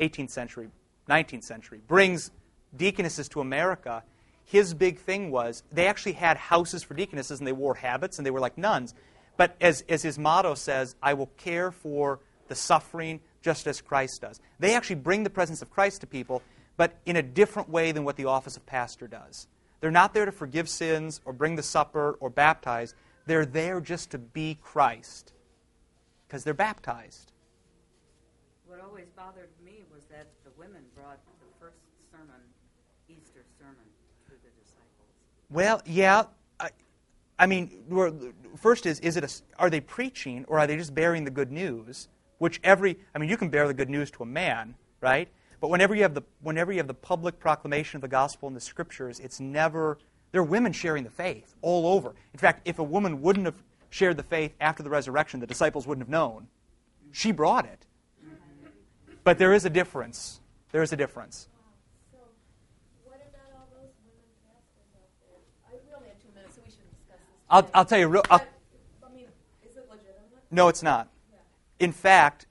[0.00, 0.68] 18th century,
[1.08, 2.30] 19th century, brings
[2.76, 4.02] deaconesses to America.
[4.44, 8.26] His big thing was they actually had houses for deaconesses and they wore habits and
[8.26, 8.94] they were like nuns.
[9.36, 14.22] But as, as his motto says, I will care for the suffering just as Christ
[14.22, 14.40] does.
[14.58, 16.42] They actually bring the presence of Christ to people,
[16.76, 19.46] but in a different way than what the office of pastor does.
[19.80, 22.94] They're not there to forgive sins or bring the supper or baptize.
[23.26, 25.32] They're there just to be Christ
[26.26, 27.32] because they're baptized.
[28.66, 31.78] What always bothered me was that the women brought the first
[32.10, 32.40] sermon,
[33.08, 33.76] Easter sermon,
[34.26, 35.08] to the disciples.
[35.50, 36.24] Well, yeah.
[36.58, 36.70] I,
[37.38, 37.70] I mean,
[38.56, 41.52] first is, is it a, are they preaching or are they just bearing the good
[41.52, 42.08] news?
[42.38, 45.28] Which every, I mean, you can bear the good news to a man, right?
[45.60, 48.54] But whenever you have the, whenever you have the public proclamation of the gospel in
[48.54, 49.98] the scriptures, it's never,
[50.32, 52.14] there are women sharing the faith all over.
[52.34, 55.86] In fact, if a woman wouldn't have shared the faith after the resurrection, the disciples
[55.86, 56.48] wouldn't have known.
[57.12, 57.86] She brought it.
[59.24, 60.40] But there is a difference.
[60.70, 61.48] There is a difference.
[62.12, 62.18] So,
[63.04, 65.38] what about all those women pastors out there?
[65.66, 67.44] I, we only have two minutes, so we should discuss this.
[67.50, 68.22] I'll, I'll tell you real.
[68.30, 68.44] I'll,
[69.04, 69.26] I mean,
[69.68, 70.44] is it legitimate?
[70.50, 71.08] no, it's not.
[71.80, 72.46] In fact,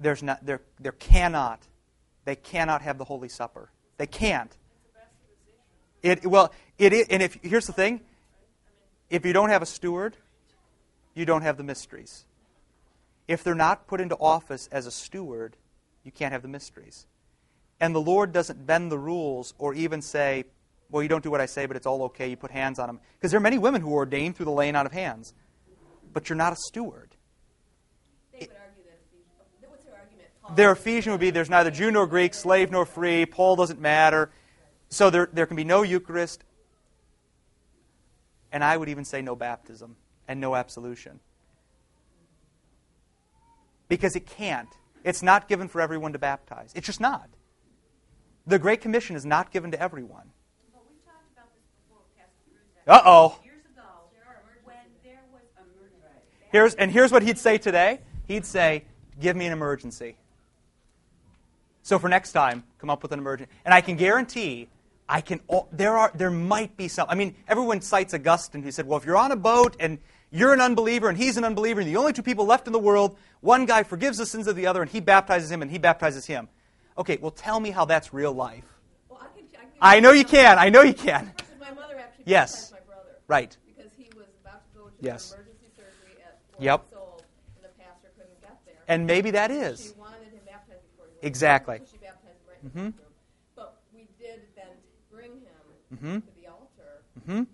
[0.00, 1.60] there's not, there, there cannot,
[2.24, 3.70] they cannot have the Holy Supper.
[3.98, 4.56] They can't.
[6.02, 8.00] It, well, it is, and if, here's the thing
[9.10, 10.16] if you don't have a steward,
[11.14, 12.24] you don't have the mysteries.
[13.28, 15.56] If they're not put into office as a steward,
[16.04, 17.06] you can't have the mysteries.
[17.80, 20.44] And the Lord doesn't bend the rules or even say,
[20.90, 22.28] well, you don't do what I say, but it's all okay.
[22.28, 23.00] You put hands on them.
[23.18, 25.34] Because there are many women who are ordained through the laying on of hands.
[26.12, 27.16] But you're not a steward.
[28.32, 30.28] They would argue that what's their argument?
[30.40, 33.80] Paul Their Ephesian would be there's neither Jew nor Greek, slave nor free, Paul doesn't
[33.80, 34.30] matter.
[34.88, 36.44] So there, there can be no Eucharist,
[38.56, 39.96] and I would even say no baptism
[40.26, 41.20] and no absolution.
[43.86, 44.70] Because it can't.
[45.04, 46.72] It's not given for everyone to baptize.
[46.74, 47.28] It's just not.
[48.46, 50.30] The Great Commission is not given to everyone.
[50.72, 52.64] But we talked about this before, Pastor Cruz.
[52.86, 53.38] Uh oh.
[53.44, 53.82] Years ago,
[54.64, 56.48] when there was emergency.
[56.50, 58.84] Here's, and here's what he'd say today he'd say,
[59.20, 60.16] Give me an emergency.
[61.82, 63.52] So for next time, come up with an emergency.
[63.66, 64.68] And I can guarantee,
[65.08, 65.40] I can.
[65.72, 66.10] There are.
[66.14, 67.06] There might be some.
[67.08, 69.98] I mean, everyone cites Augustine, who said, "Well, if you're on a boat and
[70.30, 72.78] you're an unbeliever and he's an unbeliever, and the only two people left in the
[72.78, 75.78] world, one guy forgives the sins of the other, and he baptizes him, and he
[75.78, 76.48] baptizes him."
[76.98, 78.64] Okay, well, tell me how that's real life.
[79.08, 80.58] Well, I, can, I, can I know you can.
[80.58, 81.32] I know you can.
[81.60, 82.70] My mother actually Yes.
[82.70, 83.10] baptized my brother.
[83.28, 83.56] Right.
[83.66, 85.32] Because he was about to go to Yes.
[85.34, 86.86] emergency surgery at four Yep.
[86.96, 87.22] old,
[87.56, 88.76] and the pastor couldn't get there.
[88.88, 89.92] And maybe that is.
[89.92, 91.26] She wanted him baptized before he.
[91.26, 91.78] Exactly.
[91.78, 92.78] So she baptized him right mm-hmm.
[92.78, 92.96] in Mhm.
[92.96, 93.12] the bathroom.
[93.54, 94.72] But we did then
[95.12, 95.32] bring
[95.90, 96.24] him Mhm.
[96.24, 97.46] to the altar hmm w-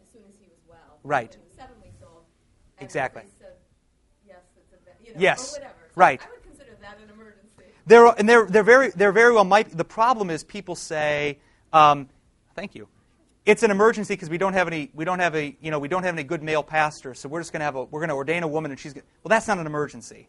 [0.00, 0.98] as soon as he was well.
[1.02, 1.32] Right.
[1.32, 2.24] He was seven weeks old.
[2.80, 3.22] Exactly.
[3.38, 3.54] Said,
[4.26, 5.56] yes, a, you know, Yes.
[5.56, 5.62] So
[5.94, 6.20] Right.
[6.24, 7.64] I would consider that an emergency.
[7.86, 9.76] They're, and they're, they're, very, they're very well might.
[9.76, 11.38] The problem is people say,
[11.72, 12.08] um,
[12.54, 12.88] thank you.
[13.46, 15.88] It's an emergency because we don't have any, we don't have a, you know, we
[15.88, 18.10] don't have any good male pastors, so we're just going to have a, we're going
[18.10, 20.28] to ordain a woman and she's going well, that's not an emergency.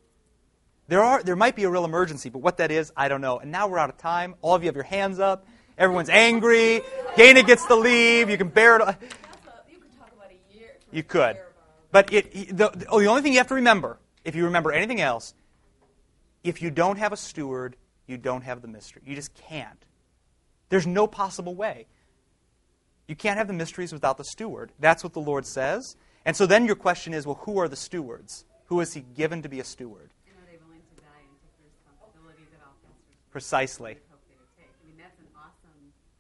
[0.88, 3.40] There, are, there might be a real emergency, but what that is, I don't know.
[3.40, 4.36] And now we're out of time.
[4.42, 5.46] All of you have your hands up.
[5.78, 6.82] Everyone's angry.
[7.16, 8.30] Gaina gets to leave.
[8.30, 8.82] You can bear it.
[8.82, 10.70] You could talk about a year.
[10.92, 11.38] You could.
[11.92, 14.72] But it, the, the, oh, the only thing you have to remember, if you remember
[14.72, 15.34] anything else,
[16.44, 17.76] if you don't have a steward,
[18.08, 19.02] you don't have the mystery.
[19.06, 19.86] You just can't.
[20.70, 21.88] There's no possible way.
[23.08, 24.72] You can't have the mysteries without the steward.
[24.80, 25.98] That's what the Lord says.
[26.26, 28.46] And so then your question is well, who are the stewards?
[28.68, 30.12] Who is he given to be a steward?
[30.28, 31.36] Are they willing to die and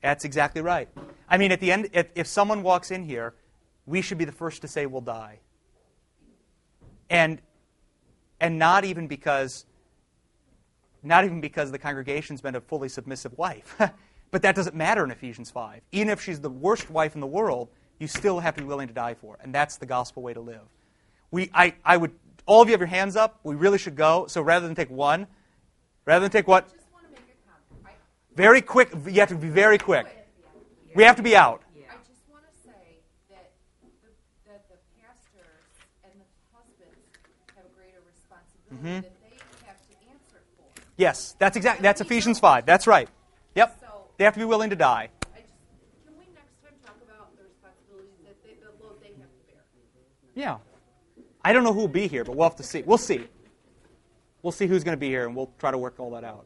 [0.01, 0.89] That's exactly right.
[1.29, 3.33] I mean, at the end, if, if someone walks in here,
[3.85, 5.39] we should be the first to say we'll die.
[7.09, 7.41] And,
[8.39, 9.65] and not even because
[11.03, 13.75] not even because the congregation's been a fully submissive wife.
[14.31, 15.81] but that doesn't matter in Ephesians 5.
[15.91, 18.87] Even if she's the worst wife in the world, you still have to be willing
[18.87, 19.37] to die for.
[19.41, 20.61] And that's the gospel way to live.
[21.31, 22.11] We, I, I would,
[22.45, 23.39] all of you have your hands up.
[23.43, 24.27] We really should go.
[24.27, 25.27] So rather than take one,
[26.05, 26.65] rather than take what?
[26.65, 27.85] Just want to make a comment.
[27.85, 27.91] I,
[28.35, 28.91] Very quick.
[29.05, 30.07] You have to be very quick.
[30.95, 31.61] We have to be out.
[31.75, 33.51] I just want to say that
[33.81, 33.89] the,
[34.47, 34.61] that
[36.03, 36.99] and the husbands
[37.55, 39.01] have a greater responsibility mm-hmm.
[39.01, 40.81] that they have to answer for.
[40.97, 41.83] Yes, that's exactly.
[41.83, 42.65] That's Ephesians 5.
[42.65, 43.09] That's right.
[43.55, 43.77] Yep.
[43.79, 45.09] So They have to be willing to die.
[45.21, 45.31] Just
[46.05, 49.41] can we next time talk about the responsibilities that they, the load they have to
[49.47, 49.63] bear.
[50.35, 50.57] Yeah.
[51.43, 52.81] I don't know who will be here, but we'll have to see.
[52.81, 53.27] We'll see.
[54.41, 56.45] We'll see who's going to be here, and we'll try to work all that out.